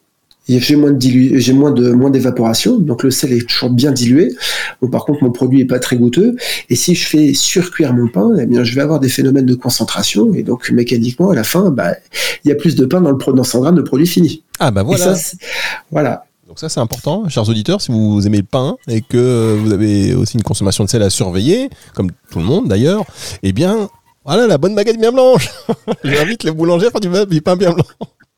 j'ai 0.47 0.75
moins 0.75 0.91
de 0.91 0.99
j'ai 0.99 1.53
moins 1.53 1.71
de 1.71 1.91
moins 1.91 2.09
d'évaporation, 2.09 2.79
donc 2.79 3.03
le 3.03 3.11
sel 3.11 3.33
est 3.33 3.47
toujours 3.47 3.69
bien 3.69 3.91
dilué. 3.91 4.33
par 4.91 5.05
contre, 5.05 5.23
mon 5.23 5.31
produit 5.31 5.61
est 5.61 5.65
pas 5.65 5.79
très 5.79 5.95
goûteux. 5.95 6.35
Et 6.69 6.75
si 6.75 6.95
je 6.95 7.05
fais 7.05 7.33
surcuire 7.33 7.93
mon 7.93 8.07
pain, 8.07 8.31
eh 8.39 8.47
bien, 8.47 8.63
je 8.63 8.73
vais 8.73 8.81
avoir 8.81 8.99
des 8.99 9.09
phénomènes 9.09 9.45
de 9.45 9.55
concentration 9.55 10.33
et 10.33 10.41
donc 10.41 10.71
mécaniquement, 10.71 11.29
à 11.29 11.35
la 11.35 11.43
fin, 11.43 11.69
bah, 11.69 11.93
il 12.43 12.49
y 12.49 12.51
a 12.51 12.55
plus 12.55 12.75
de 12.75 12.85
pain 12.85 13.01
dans 13.01 13.11
le 13.11 13.33
dans 13.33 13.43
100 13.43 13.61
grammes 13.61 13.75
de 13.75 13.81
produit 13.81 14.07
fini. 14.07 14.43
Ah 14.59 14.71
bah 14.71 14.81
voilà. 14.83 15.15
voilà. 15.91 16.25
Donc 16.47 16.57
ça 16.57 16.67
c'est 16.67 16.79
important, 16.79 17.29
chers 17.29 17.47
auditeurs, 17.47 17.79
si 17.79 17.91
vous 17.91 18.25
aimez 18.25 18.37
le 18.37 18.43
pain 18.43 18.75
et 18.87 19.01
que 19.01 19.55
vous 19.55 19.71
avez 19.71 20.15
aussi 20.15 20.35
une 20.35 20.41
consommation 20.41 20.83
de 20.83 20.89
sel 20.89 21.03
à 21.03 21.11
surveiller, 21.11 21.69
comme 21.93 22.09
tout 22.31 22.39
le 22.39 22.45
monde 22.45 22.67
d'ailleurs, 22.67 23.05
eh 23.43 23.51
bien 23.51 23.87
voilà 24.29 24.45
la 24.45 24.59
bonne 24.59 24.75
baguette 24.75 24.99
bien 24.99 25.11
blanche. 25.11 25.49
J'invite 26.03 26.43
les 26.43 26.51
boulangers 26.51 26.85
à 26.85 26.91
faire 26.91 27.25
du 27.25 27.41
pain 27.41 27.55
bien 27.55 27.71
blanc. 27.71 27.83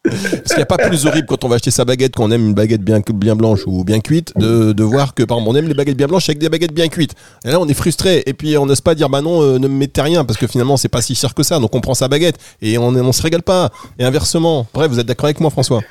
Parce 0.03 0.43
qu'il 0.47 0.57
n'y 0.57 0.63
a 0.63 0.65
pas 0.65 0.77
plus 0.77 1.05
horrible 1.05 1.27
quand 1.27 1.43
on 1.43 1.47
va 1.47 1.55
acheter 1.55 1.69
sa 1.69 1.85
baguette, 1.85 2.15
qu'on 2.15 2.31
aime 2.31 2.47
une 2.47 2.53
baguette 2.55 2.81
bien, 2.81 3.01
bien 3.13 3.35
blanche 3.35 3.61
ou 3.67 3.83
bien 3.83 3.99
cuite, 3.99 4.33
de, 4.35 4.71
de 4.71 4.83
voir 4.83 5.13
que 5.13 5.21
par 5.21 5.37
exemple 5.37 5.55
on 5.55 5.59
aime 5.59 5.67
les 5.67 5.75
baguettes 5.75 5.97
bien 5.97 6.07
blanches 6.07 6.27
avec 6.27 6.39
des 6.39 6.49
baguettes 6.49 6.73
bien 6.73 6.87
cuites. 6.87 7.13
Et 7.45 7.49
là 7.49 7.59
on 7.59 7.67
est 7.67 7.75
frustré 7.75 8.23
et 8.25 8.33
puis 8.33 8.57
on 8.57 8.65
n'ose 8.65 8.81
pas 8.81 8.95
dire 8.95 9.09
bah 9.09 9.21
non, 9.21 9.43
euh, 9.43 9.59
ne 9.59 9.67
me 9.67 9.75
mettez 9.75 10.01
rien 10.01 10.25
parce 10.25 10.39
que 10.39 10.47
finalement 10.47 10.75
c'est 10.75 10.89
pas 10.89 11.01
si 11.01 11.13
cher 11.13 11.35
que 11.35 11.43
ça. 11.43 11.59
Donc 11.59 11.75
on 11.75 11.81
prend 11.81 11.93
sa 11.93 12.07
baguette 12.07 12.37
et 12.63 12.79
on, 12.79 12.87
on 12.87 13.11
se 13.11 13.21
régale 13.21 13.43
pas. 13.43 13.69
Et 13.99 14.03
inversement. 14.03 14.65
Bref, 14.73 14.89
vous 14.89 14.99
êtes 14.99 15.05
d'accord 15.05 15.25
avec 15.25 15.39
moi 15.39 15.51
François? 15.51 15.81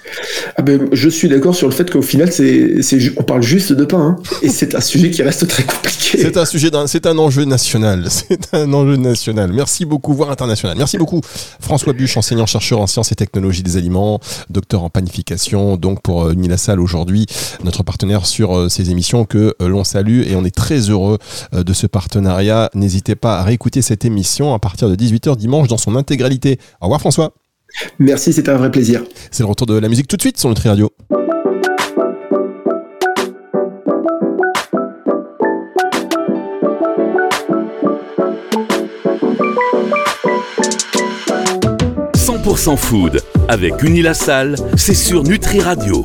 Ah 0.56 0.62
ben, 0.62 0.88
Je 0.90 1.08
suis 1.08 1.28
d'accord 1.28 1.54
sur 1.54 1.68
le 1.68 1.74
fait 1.74 1.88
qu'au 1.88 2.02
final 2.02 2.32
c'est, 2.32 2.80
on 3.16 3.22
parle 3.22 3.42
juste 3.42 3.72
de 3.72 3.84
pain 3.84 4.18
hein. 4.18 4.22
et 4.42 4.48
c'est 4.48 4.74
un 4.74 4.80
sujet 4.80 5.10
qui 5.10 5.22
reste 5.22 5.46
très 5.46 5.62
compliqué. 5.62 6.18
C'est 6.18 6.36
un 6.36 6.44
sujet, 6.44 6.70
c'est 6.86 7.06
un 7.06 7.16
enjeu 7.16 7.44
national. 7.44 8.08
C'est 8.30 8.54
un 8.54 8.72
enjeu 8.72 8.96
national. 8.96 9.52
Merci 9.52 9.84
beaucoup, 9.84 10.12
voire 10.14 10.30
international. 10.30 10.76
Merci 10.76 10.98
beaucoup 10.98 11.20
François 11.60 11.92
Buche, 11.92 12.16
enseignant 12.16 12.46
chercheur 12.46 12.80
en 12.80 12.86
sciences 12.86 13.12
et 13.12 13.14
technologies 13.14 13.62
des 13.62 13.76
aliments 13.76 13.99
docteur 14.50 14.82
en 14.82 14.90
panification, 14.90 15.76
donc 15.76 16.02
pour 16.02 16.24
euh, 16.24 16.34
Nilassal 16.34 16.80
aujourd'hui, 16.80 17.26
notre 17.64 17.82
partenaire 17.82 18.26
sur 18.26 18.56
euh, 18.56 18.68
ces 18.68 18.90
émissions 18.90 19.24
que 19.24 19.54
euh, 19.60 19.68
l'on 19.68 19.84
salue 19.84 20.22
et 20.26 20.36
on 20.36 20.44
est 20.44 20.54
très 20.54 20.90
heureux 20.90 21.18
de 21.52 21.72
ce 21.72 21.86
partenariat. 21.86 22.70
N'hésitez 22.74 23.14
pas 23.14 23.38
à 23.38 23.42
réécouter 23.42 23.82
cette 23.82 24.04
émission 24.04 24.54
à 24.54 24.58
partir 24.58 24.88
de 24.88 24.96
18h 24.96 25.36
dimanche 25.36 25.68
dans 25.68 25.78
son 25.78 25.96
intégralité. 25.96 26.58
Au 26.80 26.86
revoir 26.86 27.00
François. 27.00 27.32
Merci, 27.98 28.32
c'était 28.32 28.50
un 28.50 28.56
vrai 28.56 28.70
plaisir. 28.70 29.02
C'est 29.30 29.42
le 29.42 29.48
retour 29.48 29.66
de 29.66 29.78
la 29.78 29.88
musique 29.88 30.08
tout 30.08 30.16
de 30.16 30.22
suite 30.22 30.38
sur 30.38 30.48
Nutri 30.48 30.68
Radio. 30.68 30.90
Food 42.56 43.22
avec 43.48 43.82
Unilassal, 43.84 44.56
c'est 44.76 44.94
sur 44.94 45.22
Nutri 45.22 45.60
Radio. 45.60 46.04